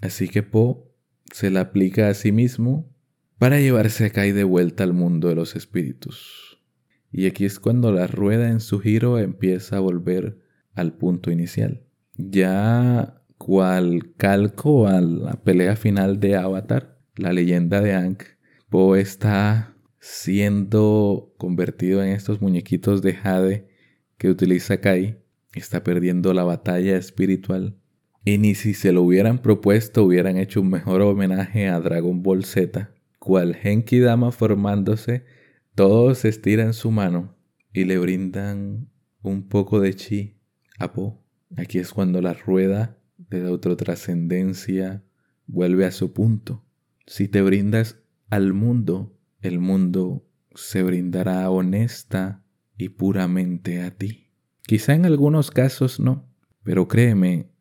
Así 0.00 0.28
que 0.28 0.42
Po 0.42 0.92
se 1.32 1.50
la 1.50 1.60
aplica 1.60 2.08
a 2.08 2.14
sí 2.14 2.32
mismo 2.32 2.88
para 3.38 3.60
llevarse 3.60 4.06
a 4.06 4.10
Kai 4.10 4.32
de 4.32 4.44
vuelta 4.44 4.84
al 4.84 4.92
mundo 4.92 5.28
de 5.28 5.34
los 5.34 5.56
espíritus. 5.56 6.60
Y 7.10 7.26
aquí 7.26 7.44
es 7.44 7.60
cuando 7.60 7.92
la 7.92 8.06
rueda 8.06 8.48
en 8.48 8.60
su 8.60 8.80
giro 8.80 9.18
empieza 9.18 9.76
a 9.76 9.80
volver 9.80 10.38
al 10.74 10.92
punto 10.92 11.30
inicial. 11.30 11.84
Ya 12.14 13.22
cual 13.38 14.14
calco 14.16 14.86
a 14.86 15.00
la 15.00 15.42
pelea 15.42 15.76
final 15.76 16.20
de 16.20 16.36
Avatar, 16.36 16.98
la 17.16 17.32
leyenda 17.32 17.80
de 17.80 17.94
Ankh, 17.94 18.22
Po 18.68 18.96
está 18.96 19.76
siendo 20.00 21.34
convertido 21.38 22.02
en 22.02 22.10
estos 22.10 22.40
muñequitos 22.40 23.02
de 23.02 23.14
Jade 23.14 23.68
que 24.18 24.28
utiliza 24.28 24.80
Kai, 24.80 25.18
está 25.54 25.82
perdiendo 25.82 26.32
la 26.34 26.44
batalla 26.44 26.96
espiritual. 26.96 27.76
Y 28.28 28.38
ni 28.38 28.56
si 28.56 28.74
se 28.74 28.90
lo 28.90 29.04
hubieran 29.04 29.38
propuesto 29.38 30.02
hubieran 30.02 30.36
hecho 30.36 30.60
un 30.60 30.68
mejor 30.68 31.00
homenaje 31.00 31.68
a 31.68 31.78
Dragon 31.78 32.24
Ball 32.24 32.44
Z, 32.44 32.90
cual 33.20 33.54
Genki 33.54 34.00
Dama 34.00 34.32
formándose, 34.32 35.24
todos 35.76 36.24
estiran 36.24 36.74
su 36.74 36.90
mano 36.90 37.36
y 37.72 37.84
le 37.84 37.98
brindan 37.98 38.90
un 39.22 39.46
poco 39.48 39.78
de 39.78 39.94
chi 39.94 40.40
a 40.80 40.92
Po. 40.92 41.22
Aquí 41.56 41.78
es 41.78 41.92
cuando 41.92 42.20
la 42.20 42.32
rueda 42.32 42.98
de 43.16 43.42
la 43.42 43.50
autotrascendencia 43.50 45.04
vuelve 45.46 45.84
a 45.84 45.92
su 45.92 46.12
punto. 46.12 46.64
Si 47.06 47.28
te 47.28 47.42
brindas 47.42 48.00
al 48.28 48.54
mundo, 48.54 49.16
el 49.40 49.60
mundo 49.60 50.26
se 50.52 50.82
brindará 50.82 51.48
honesta 51.48 52.44
y 52.76 52.88
puramente 52.88 53.82
a 53.82 53.92
ti. 53.92 54.32
Quizá 54.62 54.94
en 54.94 55.06
algunos 55.06 55.52
casos 55.52 56.00
no, 56.00 56.28
pero 56.64 56.88
créeme 56.88 57.54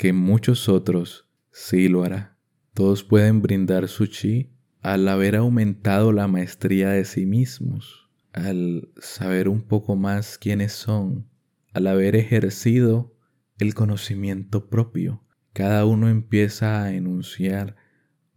que 0.00 0.14
muchos 0.14 0.70
otros 0.70 1.28
sí 1.52 1.90
lo 1.90 2.04
hará. 2.04 2.38
Todos 2.72 3.04
pueden 3.04 3.42
brindar 3.42 3.86
su 3.86 4.06
chi 4.06 4.50
al 4.80 5.06
haber 5.06 5.36
aumentado 5.36 6.10
la 6.10 6.26
maestría 6.26 6.88
de 6.88 7.04
sí 7.04 7.26
mismos, 7.26 8.08
al 8.32 8.88
saber 8.96 9.46
un 9.46 9.60
poco 9.60 9.96
más 9.96 10.38
quiénes 10.38 10.72
son, 10.72 11.28
al 11.74 11.86
haber 11.86 12.16
ejercido 12.16 13.14
el 13.58 13.74
conocimiento 13.74 14.70
propio. 14.70 15.22
Cada 15.52 15.84
uno 15.84 16.08
empieza 16.08 16.82
a 16.82 16.94
enunciar 16.94 17.76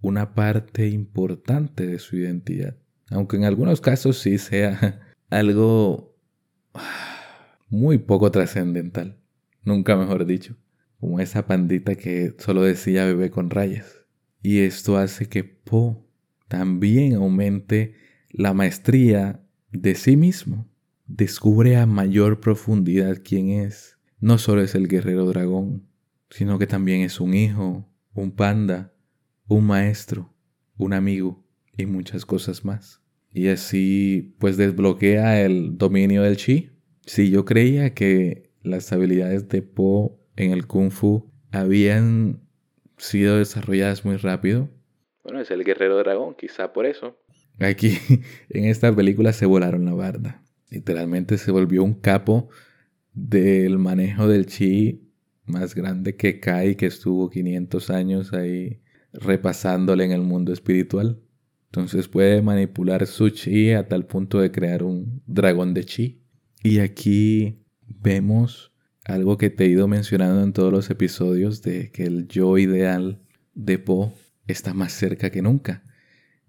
una 0.02 0.36
parte 0.36 0.90
importante 0.90 1.88
de 1.88 1.98
su 2.00 2.18
identidad, 2.18 2.76
aunque 3.10 3.38
en 3.38 3.46
algunos 3.46 3.80
casos 3.80 4.18
sí 4.18 4.38
sea 4.38 5.14
algo 5.30 6.14
muy 7.70 8.00
poco 8.00 8.32
trascendental, 8.32 9.18
nunca 9.64 9.96
mejor 9.96 10.26
dicho, 10.26 10.58
como 11.04 11.20
esa 11.20 11.46
pandita 11.46 11.96
que 11.96 12.34
solo 12.38 12.62
decía 12.62 13.04
bebé 13.04 13.30
con 13.30 13.50
rayas. 13.50 14.06
Y 14.42 14.60
esto 14.60 14.96
hace 14.96 15.28
que 15.28 15.44
Po 15.44 16.08
también 16.48 17.16
aumente 17.16 17.96
la 18.30 18.54
maestría 18.54 19.44
de 19.74 19.96
sí 19.96 20.16
mismo, 20.16 20.66
descubre 21.06 21.76
a 21.76 21.86
mayor 21.86 22.40
profundidad 22.40 23.18
quién 23.22 23.50
es. 23.50 23.98
No 24.22 24.38
solo 24.38 24.62
es 24.62 24.76
el 24.76 24.88
guerrero 24.88 25.26
dragón, 25.26 25.90
sino 26.30 26.58
que 26.58 26.68
también 26.68 27.02
es 27.02 27.20
un 27.20 27.34
hijo, 27.34 27.86
un 28.14 28.32
panda, 28.32 28.94
un 29.50 29.66
maestro, 29.66 30.34
un 30.78 30.94
amigo 30.94 31.46
y 31.78 31.86
muchas 31.86 32.26
cosas 32.26 32.64
más. 32.64 33.02
Y 33.30 33.50
así 33.50 34.38
pues 34.40 34.56
desbloquea 34.56 35.42
el 35.42 35.78
dominio 35.78 36.22
del 36.22 36.38
chi. 36.38 36.70
Si 37.06 37.30
yo 37.30 37.44
creía 37.44 37.94
que 37.94 38.54
las 38.62 38.94
habilidades 38.94 39.50
de 39.50 39.64
Po 39.64 40.23
en 40.36 40.52
el 40.52 40.68
kung 40.68 40.92
fu 40.92 41.32
habían 41.52 42.42
sido 42.98 43.38
desarrolladas 43.38 44.06
muy 44.06 44.18
rápido, 44.18 44.70
bueno, 45.24 45.40
es 45.40 45.52
el 45.52 45.64
guerrero 45.64 45.98
dragón, 45.98 46.36
quizá 46.36 46.74
por 46.74 46.86
eso. 46.86 47.18
Aquí 47.60 47.98
en 48.50 48.66
esta 48.66 48.94
película 48.94 49.32
se 49.32 49.46
volaron 49.46 49.86
la 49.86 49.94
barda. 49.94 50.44
Literalmente 50.70 51.38
se 51.38 51.52
volvió 51.52 51.84
un 51.84 51.94
capo 51.94 52.50
del 53.14 53.78
manejo 53.80 54.28
del 54.28 54.48
chi 54.48 55.10
más 55.46 55.76
grande 55.76 56.16
que 56.16 56.40
Kai, 56.40 56.76
que 56.76 56.88
estuvo 56.88 57.30
500 57.30 57.90
años 57.90 58.34
ahí 58.34 58.82
repasándole 59.14 60.04
en 60.04 60.12
el 60.12 60.22
mundo 60.22 60.52
espiritual. 60.52 61.22
Entonces 61.68 62.08
puede 62.08 62.42
manipular 62.42 63.08
su 63.08 63.30
chi 63.30 63.72
a 63.72 63.88
tal 63.88 64.06
punto 64.06 64.42
de 64.42 64.52
crear 64.52 64.84
un 64.84 65.22
dragón 65.26 65.74
de 65.74 65.86
chi. 65.86 66.22
Y 66.64 66.80
aquí 66.80 67.64
vemos 67.88 68.73
algo 69.06 69.38
que 69.38 69.50
te 69.50 69.66
he 69.66 69.68
ido 69.68 69.88
mencionando 69.88 70.44
en 70.44 70.54
todos 70.54 70.72
los 70.72 70.90
episodios 70.90 71.62
de 71.62 71.92
que 71.92 72.04
el 72.04 72.28
yo 72.28 72.58
ideal 72.58 73.22
de 73.54 73.80
Po 73.80 74.14
está 74.48 74.74
más 74.74 74.94
cerca 74.94 75.30
que 75.30 75.42
nunca. 75.42 75.84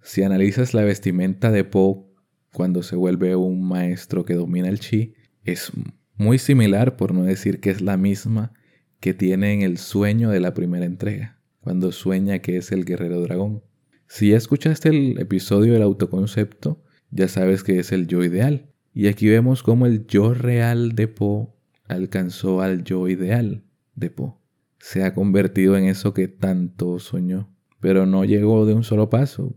Si 0.02 0.22
analizas 0.22 0.74
la 0.74 0.82
vestimenta 0.82 1.50
de 1.50 1.64
Po 1.64 2.12
cuando 2.52 2.82
se 2.82 2.96
vuelve 2.96 3.34
un 3.34 3.66
maestro 3.66 4.24
que 4.24 4.34
domina 4.34 4.68
el 4.68 4.78
chi, 4.78 5.14
es 5.44 5.72
muy 6.14 6.38
similar, 6.38 6.96
por 6.96 7.12
no 7.12 7.24
decir 7.24 7.60
que 7.60 7.70
es 7.70 7.80
la 7.80 7.96
misma 7.96 8.52
que 9.00 9.14
tiene 9.14 9.52
en 9.52 9.62
el 9.62 9.78
sueño 9.78 10.30
de 10.30 10.40
la 10.40 10.54
primera 10.54 10.86
entrega, 10.86 11.40
cuando 11.60 11.90
sueña 11.90 12.38
que 12.38 12.56
es 12.56 12.70
el 12.70 12.84
guerrero 12.84 13.20
dragón. 13.20 13.62
Si 14.06 14.30
ya 14.30 14.36
escuchaste 14.36 14.90
el 14.90 15.18
episodio 15.18 15.72
del 15.72 15.82
autoconcepto, 15.82 16.82
ya 17.10 17.28
sabes 17.28 17.64
que 17.64 17.78
es 17.80 17.90
el 17.90 18.06
yo 18.06 18.22
ideal. 18.22 18.70
Y 18.92 19.08
aquí 19.08 19.28
vemos 19.28 19.62
cómo 19.62 19.86
el 19.86 20.06
yo 20.06 20.34
real 20.34 20.94
de 20.94 21.08
Po 21.08 21.53
alcanzó 21.84 22.60
al 22.60 22.84
yo 22.84 23.08
ideal 23.08 23.62
de 23.94 24.10
Po. 24.10 24.40
Se 24.78 25.04
ha 25.04 25.14
convertido 25.14 25.76
en 25.76 25.86
eso 25.86 26.12
que 26.14 26.28
tanto 26.28 26.98
soñó 26.98 27.54
pero 27.84 28.06
no 28.06 28.24
llegó 28.24 28.64
de 28.64 28.72
un 28.72 28.82
solo 28.82 29.10
paso. 29.10 29.54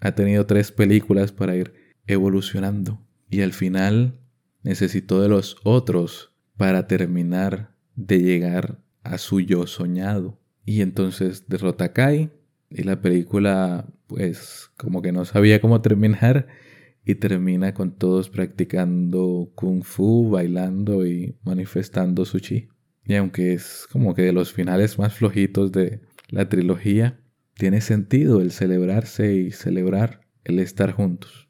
Ha 0.00 0.16
tenido 0.16 0.44
tres 0.44 0.72
películas 0.72 1.30
para 1.30 1.54
ir 1.54 1.72
evolucionando 2.08 3.00
y 3.30 3.42
al 3.42 3.52
final 3.52 4.18
necesitó 4.64 5.22
de 5.22 5.28
los 5.28 5.56
otros 5.62 6.32
para 6.56 6.88
terminar 6.88 7.70
de 7.94 8.18
llegar 8.18 8.80
a 9.04 9.18
su 9.18 9.38
yo 9.38 9.68
soñado. 9.68 10.36
Y 10.64 10.80
entonces 10.80 11.44
derrota 11.46 11.84
a 11.84 11.92
Kai 11.92 12.32
y 12.70 12.82
la 12.82 13.00
película 13.00 13.86
pues 14.08 14.72
como 14.76 15.00
que 15.00 15.12
no 15.12 15.24
sabía 15.24 15.60
cómo 15.60 15.80
terminar 15.80 16.48
y 17.04 17.16
termina 17.16 17.74
con 17.74 17.96
todos 17.96 18.30
practicando 18.30 19.50
kung 19.54 19.82
fu, 19.82 20.30
bailando 20.30 21.06
y 21.06 21.36
manifestando 21.44 22.24
su 22.24 22.38
chi. 22.38 22.68
Y 23.04 23.14
aunque 23.14 23.52
es 23.52 23.86
como 23.92 24.14
que 24.14 24.22
de 24.22 24.32
los 24.32 24.52
finales 24.52 24.98
más 24.98 25.14
flojitos 25.14 25.72
de 25.72 26.00
la 26.30 26.48
trilogía, 26.48 27.20
tiene 27.54 27.80
sentido 27.80 28.40
el 28.40 28.50
celebrarse 28.50 29.34
y 29.34 29.50
celebrar 29.50 30.22
el 30.44 30.58
estar 30.58 30.92
juntos. 30.92 31.48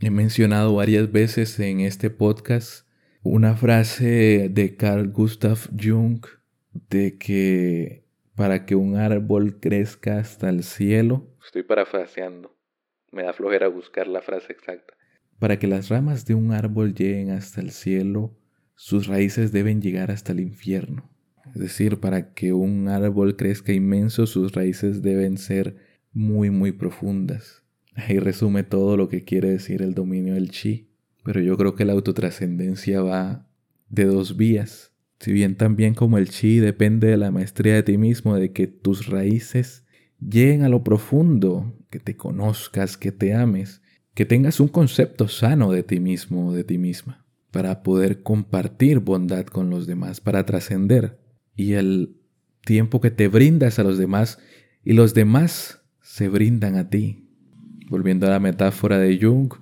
He 0.00 0.10
mencionado 0.10 0.74
varias 0.74 1.10
veces 1.10 1.58
en 1.60 1.80
este 1.80 2.10
podcast 2.10 2.86
una 3.22 3.56
frase 3.56 4.48
de 4.50 4.76
Carl 4.76 5.10
Gustav 5.10 5.58
Jung 5.80 6.24
de 6.90 7.16
que 7.18 8.04
para 8.34 8.66
que 8.66 8.74
un 8.74 8.96
árbol 8.96 9.60
crezca 9.60 10.18
hasta 10.18 10.50
el 10.50 10.62
cielo, 10.62 11.30
estoy 11.44 11.62
parafraseando, 11.62 12.53
me 13.14 13.22
da 13.22 13.32
flojera 13.32 13.68
buscar 13.68 14.06
la 14.06 14.20
frase 14.20 14.52
exacta, 14.52 14.94
para 15.38 15.58
que 15.58 15.66
las 15.66 15.88
ramas 15.88 16.24
de 16.26 16.34
un 16.34 16.52
árbol 16.52 16.94
lleguen 16.94 17.30
hasta 17.30 17.60
el 17.60 17.70
cielo, 17.70 18.36
sus 18.76 19.06
raíces 19.06 19.52
deben 19.52 19.80
llegar 19.82 20.10
hasta 20.10 20.32
el 20.32 20.40
infierno. 20.40 21.10
Es 21.54 21.60
decir, 21.60 22.00
para 22.00 22.32
que 22.32 22.52
un 22.52 22.88
árbol 22.88 23.36
crezca 23.36 23.72
inmenso, 23.72 24.26
sus 24.26 24.52
raíces 24.52 25.02
deben 25.02 25.36
ser 25.36 25.76
muy, 26.12 26.50
muy 26.50 26.72
profundas. 26.72 27.62
Ahí 27.94 28.18
resume 28.18 28.64
todo 28.64 28.96
lo 28.96 29.08
que 29.08 29.24
quiere 29.24 29.50
decir 29.50 29.82
el 29.82 29.94
dominio 29.94 30.34
del 30.34 30.50
chi. 30.50 30.88
Pero 31.24 31.40
yo 31.40 31.56
creo 31.56 31.74
que 31.74 31.84
la 31.84 31.92
autotrascendencia 31.92 33.02
va 33.02 33.46
de 33.88 34.04
dos 34.04 34.36
vías. 34.36 34.92
Si 35.20 35.32
bien 35.32 35.56
también 35.56 35.94
como 35.94 36.18
el 36.18 36.28
chi 36.28 36.58
depende 36.58 37.08
de 37.08 37.16
la 37.16 37.30
maestría 37.30 37.74
de 37.74 37.82
ti 37.82 37.98
mismo, 37.98 38.36
de 38.36 38.52
que 38.52 38.66
tus 38.66 39.06
raíces 39.06 39.83
lleguen 40.28 40.62
a 40.62 40.68
lo 40.68 40.82
profundo, 40.84 41.76
que 41.90 42.00
te 42.00 42.16
conozcas, 42.16 42.96
que 42.96 43.12
te 43.12 43.34
ames, 43.34 43.82
que 44.14 44.24
tengas 44.24 44.60
un 44.60 44.68
concepto 44.68 45.28
sano 45.28 45.70
de 45.70 45.82
ti 45.82 46.00
mismo 46.00 46.48
o 46.48 46.52
de 46.52 46.64
ti 46.64 46.78
misma, 46.78 47.26
para 47.50 47.82
poder 47.82 48.22
compartir 48.22 49.00
bondad 49.00 49.46
con 49.46 49.70
los 49.70 49.86
demás, 49.86 50.20
para 50.20 50.46
trascender. 50.46 51.18
Y 51.54 51.74
el 51.74 52.16
tiempo 52.64 53.00
que 53.00 53.10
te 53.10 53.28
brindas 53.28 53.78
a 53.78 53.84
los 53.84 53.98
demás 53.98 54.38
y 54.82 54.92
los 54.92 55.14
demás 55.14 55.82
se 56.00 56.28
brindan 56.28 56.76
a 56.76 56.90
ti. 56.90 57.28
Volviendo 57.88 58.26
a 58.26 58.30
la 58.30 58.40
metáfora 58.40 58.98
de 58.98 59.18
Jung, 59.20 59.52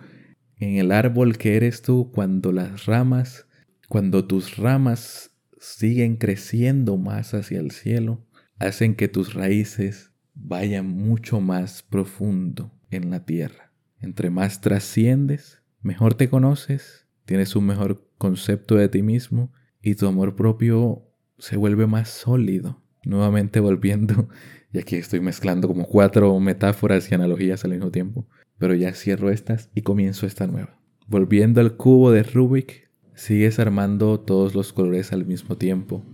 en 0.59 0.77
el 0.77 0.93
árbol 0.93 1.39
que 1.39 1.57
eres 1.57 1.83
tú, 1.83 2.13
cuando 2.15 2.53
las 2.53 2.87
ramas, 2.87 3.47
cuando 3.89 4.27
tus 4.27 4.57
ramas 4.57 5.31
siguen 5.59 6.17
creciendo 6.17 6.97
más 6.97 7.35
hacia 7.35 7.59
el 7.59 7.73
cielo, 7.73 8.25
hacen 8.59 8.95
que 8.95 9.09
tus 9.09 9.35
raíces 9.35 10.12
vayan 10.43 10.89
mucho 10.89 11.41
más 11.41 11.83
profundo 11.83 12.73
en 12.91 13.11
la 13.11 13.25
tierra. 13.25 13.73
Entre 14.01 14.31
más 14.31 14.61
trasciendes, 14.61 15.63
mejor 15.81 16.15
te 16.15 16.29
conoces, 16.29 17.07
tienes 17.25 17.55
un 17.55 17.67
mejor 17.67 18.09
concepto 18.19 18.75
de 18.75 18.89
ti 18.89 19.03
mismo 19.03 19.53
y 19.81 19.95
tu 19.95 20.07
amor 20.07 20.35
propio 20.35 21.09
se 21.39 21.57
vuelve 21.57 21.87
más 21.87 22.09
sólido. 22.09 22.83
Nuevamente 23.05 23.61
volviendo, 23.61 24.29
y 24.73 24.79
aquí 24.79 24.97
estoy 24.97 25.21
mezclando 25.21 25.69
como 25.69 25.87
cuatro 25.87 26.39
metáforas 26.41 27.11
y 27.11 27.15
analogías 27.15 27.65
al 27.65 27.73
mismo 27.73 27.91
tiempo, 27.91 28.27
pero 28.59 28.75
ya 28.75 28.93
cierro 28.93 29.31
estas 29.31 29.71
y 29.75 29.83
comienzo 29.83 30.27
esta 30.27 30.47
nueva. 30.47 30.79
Volviendo 31.07 31.61
al 31.61 31.77
cubo 31.77 32.11
de 32.11 32.23
Rubik, 32.23 32.91
sigues 33.15 33.59
armando 33.59 34.21
todos 34.21 34.55
los 34.55 34.73
colores 34.73 35.13
al 35.13 35.27
mismo 35.27 35.57
tiempo. 35.57 36.05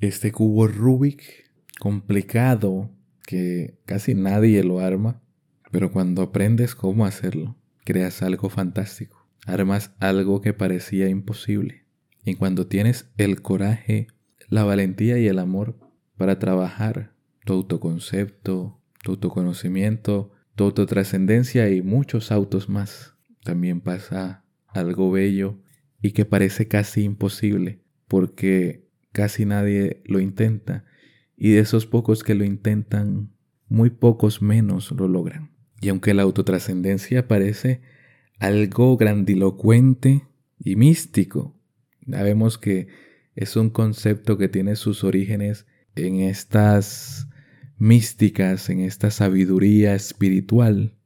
Este 0.00 0.32
cubo 0.32 0.66
Rubik 0.66 1.50
complicado 1.78 2.90
que 3.26 3.78
casi 3.86 4.14
nadie 4.14 4.62
lo 4.64 4.80
arma, 4.80 5.22
pero 5.70 5.90
cuando 5.90 6.22
aprendes 6.22 6.74
cómo 6.74 7.06
hacerlo, 7.06 7.56
creas 7.84 8.22
algo 8.22 8.48
fantástico. 8.48 9.28
Armas 9.46 9.92
algo 9.98 10.40
que 10.40 10.52
parecía 10.52 11.08
imposible. 11.08 11.84
Y 12.24 12.34
cuando 12.36 12.66
tienes 12.66 13.10
el 13.16 13.42
coraje, 13.42 14.06
la 14.48 14.64
valentía 14.64 15.18
y 15.18 15.26
el 15.26 15.38
amor 15.38 15.78
para 16.16 16.38
trabajar 16.38 17.14
tu 17.44 17.52
autoconcepto, 17.52 18.80
tu 19.02 19.10
autoconocimiento, 19.10 20.32
tu 20.54 20.64
autotrascendencia 20.64 21.68
y 21.70 21.82
muchos 21.82 22.32
autos 22.32 22.68
más, 22.68 23.14
también 23.42 23.80
pasa 23.80 24.44
algo 24.68 25.10
bello 25.10 25.58
y 26.00 26.12
que 26.12 26.24
parece 26.24 26.68
casi 26.68 27.02
imposible 27.02 27.82
porque 28.08 28.88
casi 29.12 29.44
nadie 29.44 30.02
lo 30.04 30.20
intenta 30.20 30.84
y 31.44 31.50
de 31.50 31.58
esos 31.58 31.84
pocos 31.84 32.22
que 32.24 32.34
lo 32.34 32.42
intentan, 32.42 33.30
muy 33.68 33.90
pocos 33.90 34.40
menos 34.40 34.90
lo 34.92 35.08
logran. 35.08 35.50
Y 35.82 35.90
aunque 35.90 36.14
la 36.14 36.22
autotrascendencia 36.22 37.28
parece 37.28 37.82
algo 38.38 38.96
grandilocuente 38.96 40.22
y 40.58 40.76
místico, 40.76 41.54
sabemos 42.10 42.56
que 42.56 42.88
es 43.34 43.56
un 43.56 43.68
concepto 43.68 44.38
que 44.38 44.48
tiene 44.48 44.74
sus 44.74 45.04
orígenes 45.04 45.66
en 45.96 46.20
estas 46.20 47.28
místicas, 47.76 48.70
en 48.70 48.80
esta 48.80 49.10
sabiduría 49.10 49.94
espiritual, 49.94 50.96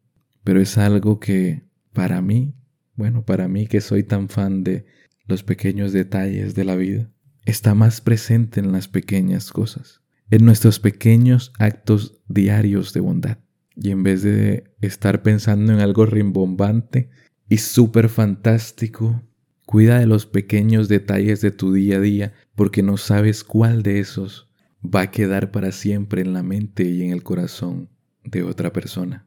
pero 0.45 0.61
es 0.61 0.79
algo 0.79 1.19
que 1.19 1.65
para 1.93 2.23
mí, 2.23 2.55
bueno, 2.95 3.25
para 3.25 3.49
mí 3.49 3.67
que 3.67 3.81
soy 3.81 4.05
tan 4.05 4.29
fan 4.29 4.63
de 4.63 4.87
los 5.27 5.43
pequeños 5.43 5.93
detalles 5.93 6.55
de 6.55 6.65
la 6.65 6.77
vida, 6.77 7.11
está 7.45 7.75
más 7.75 8.01
presente 8.01 8.61
en 8.61 8.71
las 8.71 8.87
pequeñas 8.87 9.51
cosas, 9.51 10.01
en 10.31 10.45
nuestros 10.45 10.79
pequeños 10.79 11.53
actos 11.59 12.21
diarios 12.29 12.93
de 12.93 13.01
bondad. 13.01 13.39
Y 13.77 13.91
en 13.91 14.03
vez 14.03 14.23
de 14.23 14.65
estar 14.81 15.23
pensando 15.23 15.73
en 15.73 15.81
algo 15.81 16.05
rimbombante 16.05 17.11
y 17.49 17.59
súper 17.59 18.09
fantástico, 18.09 19.23
cuida 19.67 19.99
de 19.99 20.07
los 20.07 20.27
pequeños 20.27 20.89
detalles 20.89 21.41
de 21.41 21.51
tu 21.51 21.73
día 21.73 21.97
a 21.97 22.01
día 22.01 22.33
porque 22.55 22.83
no 22.83 22.97
sabes 22.97 23.45
cuál 23.45 23.83
de 23.83 24.01
esos 24.01 24.49
va 24.83 25.03
a 25.03 25.11
quedar 25.11 25.51
para 25.51 25.73
siempre 25.73 26.23
en 26.23 26.33
la 26.33 26.43
mente 26.43 26.85
y 26.85 27.03
en 27.03 27.13
el 27.13 27.23
corazón 27.23 27.89
de 28.25 28.43
otra 28.43 28.73
persona. 28.73 29.27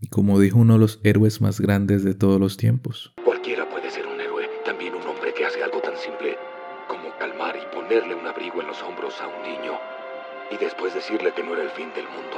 Y 0.00 0.08
como 0.08 0.40
dijo 0.40 0.58
uno 0.58 0.74
de 0.74 0.80
los 0.80 1.00
héroes 1.04 1.40
más 1.40 1.60
grandes 1.60 2.04
de 2.04 2.14
todos 2.14 2.40
los 2.40 2.56
tiempos. 2.56 3.12
Y 10.50 10.56
después 10.58 10.94
decirle 10.94 11.32
que 11.34 11.42
no 11.42 11.54
era 11.54 11.62
el 11.62 11.70
fin 11.70 11.88
del 11.94 12.04
mundo. 12.04 12.36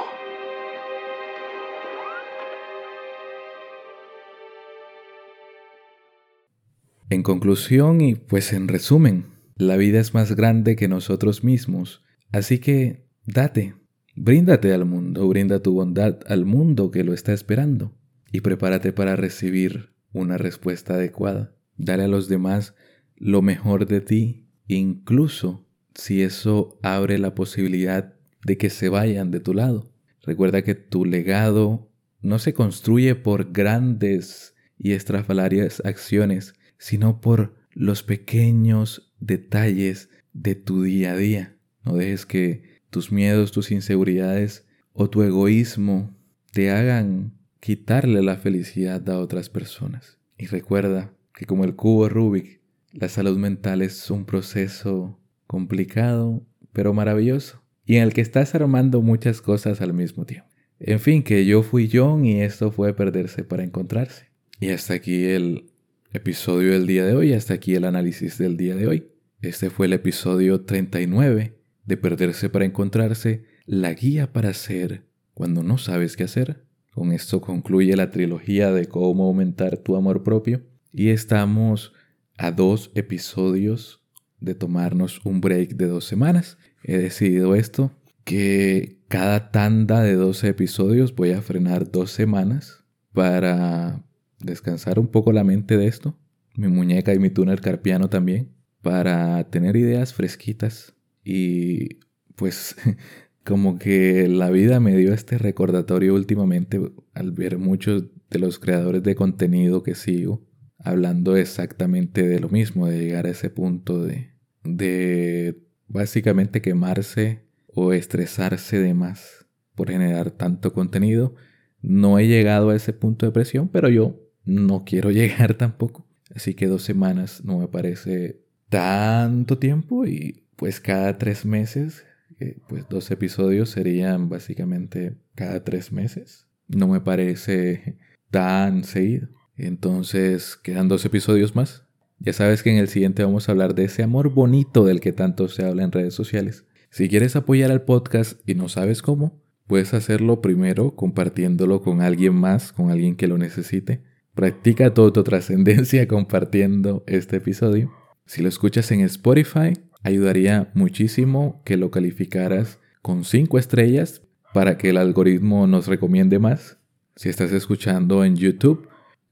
En 7.09 7.21
conclusión 7.21 8.01
y 8.01 8.15
pues 8.15 8.53
en 8.53 8.67
resumen, 8.67 9.33
la 9.55 9.77
vida 9.77 9.99
es 9.99 10.13
más 10.13 10.35
grande 10.35 10.75
que 10.75 10.87
nosotros 10.87 11.43
mismos, 11.43 12.03
así 12.31 12.59
que 12.59 13.05
date, 13.25 13.75
bríndate 14.15 14.73
al 14.73 14.85
mundo, 14.85 15.27
brinda 15.27 15.61
tu 15.61 15.73
bondad 15.73 16.19
al 16.27 16.45
mundo 16.45 16.89
que 16.89 17.03
lo 17.03 17.13
está 17.13 17.33
esperando 17.33 17.93
y 18.31 18.41
prepárate 18.41 18.93
para 18.93 19.15
recibir 19.15 19.93
una 20.11 20.37
respuesta 20.37 20.95
adecuada. 20.95 21.55
Dale 21.77 22.05
a 22.05 22.07
los 22.07 22.27
demás 22.29 22.73
lo 23.15 23.41
mejor 23.43 23.85
de 23.85 24.01
ti, 24.01 24.49
incluso 24.67 25.62
si 25.95 26.21
eso 26.21 26.79
abre 26.81 27.17
la 27.17 27.35
posibilidad 27.35 28.13
de 28.45 28.57
que 28.57 28.69
se 28.69 28.89
vayan 28.89 29.31
de 29.31 29.39
tu 29.39 29.53
lado. 29.53 29.91
Recuerda 30.21 30.61
que 30.61 30.75
tu 30.75 31.05
legado 31.05 31.91
no 32.21 32.39
se 32.39 32.53
construye 32.53 33.15
por 33.15 33.51
grandes 33.51 34.55
y 34.77 34.93
estrafalarias 34.93 35.81
acciones, 35.85 36.53
sino 36.77 37.21
por 37.21 37.55
los 37.71 38.03
pequeños 38.03 39.13
detalles 39.19 40.09
de 40.33 40.55
tu 40.55 40.83
día 40.83 41.11
a 41.11 41.17
día. 41.17 41.57
No 41.83 41.95
dejes 41.95 42.25
que 42.25 42.81
tus 42.89 43.11
miedos, 43.11 43.51
tus 43.51 43.71
inseguridades 43.71 44.65
o 44.93 45.09
tu 45.09 45.23
egoísmo 45.23 46.15
te 46.51 46.71
hagan 46.71 47.33
quitarle 47.59 48.21
la 48.21 48.37
felicidad 48.37 49.07
a 49.09 49.19
otras 49.19 49.49
personas. 49.49 50.19
Y 50.37 50.47
recuerda 50.47 51.13
que 51.33 51.45
como 51.45 51.65
el 51.65 51.75
cubo 51.75 52.09
Rubik, 52.09 52.61
la 52.91 53.09
salud 53.09 53.37
mental 53.37 53.81
es 53.81 54.11
un 54.11 54.25
proceso 54.25 55.19
complicado, 55.47 56.45
pero 56.71 56.93
maravilloso, 56.93 57.63
y 57.85 57.97
en 57.97 58.03
el 58.03 58.13
que 58.13 58.21
estás 58.21 58.55
armando 58.55 59.01
muchas 59.01 59.41
cosas 59.41 59.81
al 59.81 59.93
mismo 59.93 60.25
tiempo. 60.25 60.49
En 60.79 60.99
fin, 60.99 61.23
que 61.23 61.45
yo 61.45 61.63
fui 61.63 61.89
John 61.91 62.25
y 62.25 62.41
esto 62.41 62.71
fue 62.71 62.93
perderse 62.93 63.43
para 63.43 63.63
encontrarse. 63.63 64.29
Y 64.59 64.69
hasta 64.69 64.95
aquí 64.95 65.25
el 65.25 65.71
episodio 66.11 66.73
del 66.73 66.87
día 66.87 67.05
de 67.05 67.15
hoy, 67.15 67.33
hasta 67.33 67.53
aquí 67.53 67.75
el 67.75 67.85
análisis 67.85 68.37
del 68.37 68.57
día 68.57 68.75
de 68.75 68.87
hoy. 68.87 69.07
Este 69.41 69.69
fue 69.69 69.87
el 69.87 69.93
episodio 69.93 70.61
39 70.61 71.57
de 71.85 71.97
Perderse 71.97 72.49
para 72.49 72.65
Encontrarse, 72.65 73.45
la 73.65 73.93
guía 73.93 74.31
para 74.31 74.49
hacer 74.49 75.05
cuando 75.33 75.63
no 75.63 75.77
sabes 75.77 76.15
qué 76.15 76.23
hacer. 76.23 76.65
Con 76.91 77.11
esto 77.11 77.41
concluye 77.41 77.95
la 77.95 78.11
trilogía 78.11 78.71
de 78.71 78.85
cómo 78.85 79.25
aumentar 79.25 79.77
tu 79.77 79.95
amor 79.95 80.23
propio 80.23 80.61
y 80.91 81.09
estamos 81.09 81.93
a 82.37 82.51
dos 82.51 82.91
episodios 82.93 84.02
de 84.43 84.55
tomarnos 84.55 85.21
un 85.23 85.41
break 85.41 85.75
de 85.75 85.87
dos 85.87 86.05
semanas. 86.05 86.57
He 86.83 86.97
decidido 86.97 87.55
esto, 87.55 87.91
que 88.23 88.99
cada 89.07 89.51
tanda 89.51 90.01
de 90.01 90.15
12 90.15 90.49
episodios 90.49 91.15
voy 91.15 91.31
a 91.31 91.41
frenar 91.41 91.91
dos 91.91 92.11
semanas 92.11 92.83
para 93.13 94.03
descansar 94.39 94.99
un 94.99 95.07
poco 95.07 95.31
la 95.31 95.43
mente 95.43 95.77
de 95.77 95.87
esto, 95.87 96.17
mi 96.55 96.67
muñeca 96.67 97.13
y 97.13 97.19
mi 97.19 97.29
túnel 97.29 97.61
carpiano 97.61 98.09
también, 98.09 98.51
para 98.81 99.49
tener 99.49 99.75
ideas 99.77 100.13
fresquitas 100.13 100.93
y 101.23 101.99
pues 102.35 102.75
como 103.45 103.79
que 103.79 104.27
la 104.27 104.49
vida 104.49 104.79
me 104.79 104.95
dio 104.97 105.13
este 105.13 105.37
recordatorio 105.37 106.15
últimamente 106.15 106.81
al 107.13 107.31
ver 107.31 107.57
muchos 107.57 108.05
de 108.29 108.39
los 108.39 108.59
creadores 108.59 109.03
de 109.03 109.15
contenido 109.15 109.83
que 109.83 109.95
sigo 109.95 110.45
hablando 110.83 111.37
exactamente 111.37 112.27
de 112.27 112.39
lo 112.39 112.49
mismo, 112.49 112.87
de 112.87 112.99
llegar 112.99 113.25
a 113.25 113.29
ese 113.29 113.49
punto 113.49 114.03
de, 114.03 114.32
de 114.63 115.61
básicamente 115.87 116.61
quemarse 116.61 117.41
o 117.67 117.93
estresarse 117.93 118.79
de 118.79 118.93
más 118.93 119.45
por 119.75 119.89
generar 119.89 120.31
tanto 120.31 120.73
contenido. 120.73 121.35
No 121.81 122.19
he 122.19 122.27
llegado 122.27 122.69
a 122.69 122.75
ese 122.75 122.93
punto 122.93 123.25
de 123.25 123.31
presión, 123.31 123.67
pero 123.67 123.89
yo 123.89 124.19
no 124.45 124.83
quiero 124.85 125.11
llegar 125.11 125.55
tampoco. 125.55 126.05
Así 126.33 126.53
que 126.53 126.67
dos 126.67 126.83
semanas 126.83 127.43
no 127.43 127.59
me 127.59 127.67
parece 127.67 128.41
tanto 128.69 129.57
tiempo 129.57 130.05
y 130.05 130.45
pues 130.55 130.79
cada 130.79 131.17
tres 131.17 131.45
meses, 131.45 132.05
eh, 132.39 132.57
pues 132.67 132.87
dos 132.89 133.11
episodios 133.11 133.69
serían 133.69 134.29
básicamente 134.29 135.17
cada 135.35 135.63
tres 135.63 135.91
meses. 135.91 136.47
No 136.67 136.87
me 136.87 137.01
parece 137.01 137.97
tan 138.31 138.83
seguido. 138.83 139.27
Entonces 139.55 140.55
quedan 140.55 140.87
dos 140.87 141.05
episodios 141.05 141.55
más. 141.55 141.85
Ya 142.23 142.33
sabes 142.33 142.63
que 142.63 142.71
en 142.71 142.77
el 142.77 142.87
siguiente 142.87 143.23
vamos 143.23 143.47
a 143.47 143.51
hablar 143.51 143.75
de 143.75 143.83
ese 143.83 144.01
amor 144.01 144.33
bonito 144.33 144.85
del 144.85 144.99
que 144.99 145.13
tanto 145.13 145.47
se 145.47 145.63
habla 145.63 145.83
en 145.83 145.91
redes 145.91 146.15
sociales. 146.15 146.65
Si 146.89 147.07
quieres 147.07 147.35
apoyar 147.35 147.69
al 147.71 147.83
podcast 147.83 148.41
y 148.49 148.55
no 148.55 148.69
sabes 148.69 149.01
cómo, 149.01 149.43
puedes 149.67 149.93
hacerlo 149.93 150.41
primero 150.41 150.95
compartiéndolo 150.95 151.81
con 151.81 152.01
alguien 152.01 152.33
más, 152.33 152.73
con 152.73 152.89
alguien 152.89 153.15
que 153.15 153.27
lo 153.27 153.37
necesite 153.37 154.01
Practica 154.33 154.95
tu 154.95 155.03
autotrascendencia 155.03 156.07
compartiendo 156.07 157.03
este 157.05 157.37
episodio. 157.37 157.91
Si 158.25 158.41
lo 158.41 158.49
escuchas 158.49 158.91
en 158.91 159.01
Spotify, 159.01 159.73
ayudaría 160.01 160.71
muchísimo 160.73 161.61
que 161.65 161.77
lo 161.77 161.91
calificaras 161.91 162.79
con 163.03 163.25
5 163.25 163.59
estrellas 163.59 164.23
para 164.53 164.77
que 164.77 164.89
el 164.89 164.97
algoritmo 164.97 165.67
nos 165.67 165.87
recomiende 165.87 166.39
más. 166.39 166.79
Si 167.15 167.29
estás 167.29 167.51
escuchando 167.51 168.25
en 168.25 168.35
YouTube, 168.35 168.87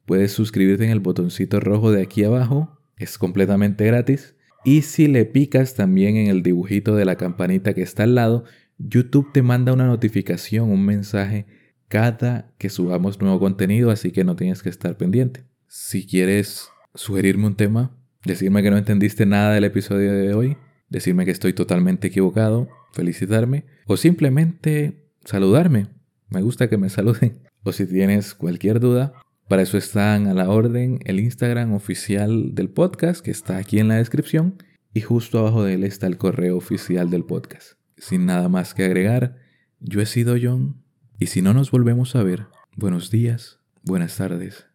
puedes 0.06 0.34
suscribirte 0.34 0.86
en 0.86 0.92
el 0.92 1.00
botoncito 1.00 1.60
rojo 1.60 1.92
de 1.92 2.04
aquí 2.04 2.24
abajo. 2.24 2.78
Es 3.02 3.18
completamente 3.18 3.84
gratis. 3.86 4.36
Y 4.64 4.84
si 4.84 5.08
le 5.08 5.26
picas 5.26 5.74
también 5.74 6.18
en 6.18 6.28
el 6.28 6.44
dibujito 6.44 6.96
de 6.96 7.06
la 7.06 7.16
campanita 7.16 7.74
que 7.74 7.82
está 7.82 8.04
al 8.04 8.14
lado, 8.14 8.44
YouTube 8.78 9.32
te 9.34 9.42
manda 9.42 9.74
una 9.74 9.88
notificación, 9.88 10.70
un 10.70 10.86
mensaje 10.86 11.48
cada 11.88 12.54
que 12.60 12.70
subamos 12.70 13.20
nuevo 13.20 13.40
contenido, 13.40 13.90
así 13.90 14.12
que 14.12 14.24
no 14.24 14.36
tienes 14.36 14.62
que 14.62 14.70
estar 14.70 14.98
pendiente. 14.98 15.44
Si 15.68 16.06
quieres 16.06 16.70
sugerirme 16.94 17.48
un 17.48 17.56
tema, 17.56 17.98
decirme 18.24 18.62
que 18.62 18.70
no 18.70 18.78
entendiste 18.78 19.26
nada 19.26 19.56
del 19.56 19.64
episodio 19.64 20.14
de 20.14 20.36
hoy, 20.36 20.58
decirme 20.90 21.26
que 21.26 21.32
estoy 21.32 21.54
totalmente 21.54 22.08
equivocado, 22.08 22.70
felicitarme 22.94 23.66
o 23.88 23.98
simplemente 23.98 25.10
saludarme. 25.26 25.88
Me 26.30 26.42
gusta 26.44 26.70
que 26.70 26.78
me 26.78 26.90
saluden. 26.90 27.40
O 27.64 27.72
si 27.72 27.86
tienes 27.86 28.34
cualquier 28.34 28.80
duda, 28.80 29.14
para 29.52 29.64
eso 29.64 29.78
están 29.78 30.28
a 30.28 30.34
la 30.34 30.50
orden 30.50 31.00
el 31.04 31.20
Instagram 31.20 31.74
oficial 31.74 32.56
del 32.56 32.70
podcast 32.70 33.22
que 33.22 33.32
está 33.32 33.58
aquí 33.58 33.80
en 33.80 33.90
la 33.90 33.98
descripción 33.98 34.64
y 34.94 35.02
justo 35.02 35.40
abajo 35.40 35.66
de 35.66 35.74
él 35.74 35.84
está 35.84 36.08
el 36.08 36.18
correo 36.18 36.56
oficial 36.56 37.10
del 37.10 37.26
podcast. 37.26 37.74
Sin 37.98 38.26
nada 38.26 38.48
más 38.48 38.74
que 38.74 38.86
agregar, 38.86 39.36
yo 39.82 40.00
he 40.00 40.06
sido 40.06 40.38
John 40.42 40.82
y 41.20 41.28
si 41.28 41.42
no 41.42 41.54
nos 41.54 41.70
volvemos 41.70 42.16
a 42.16 42.24
ver, 42.24 42.46
buenos 42.78 43.12
días, 43.12 43.60
buenas 43.84 44.16
tardes 44.16 44.68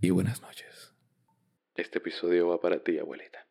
y 0.00 0.10
buenas 0.10 0.42
noches. 0.42 0.92
Este 1.76 1.98
episodio 1.98 2.48
va 2.48 2.60
para 2.60 2.82
ti, 2.82 2.98
abuelita. 2.98 3.45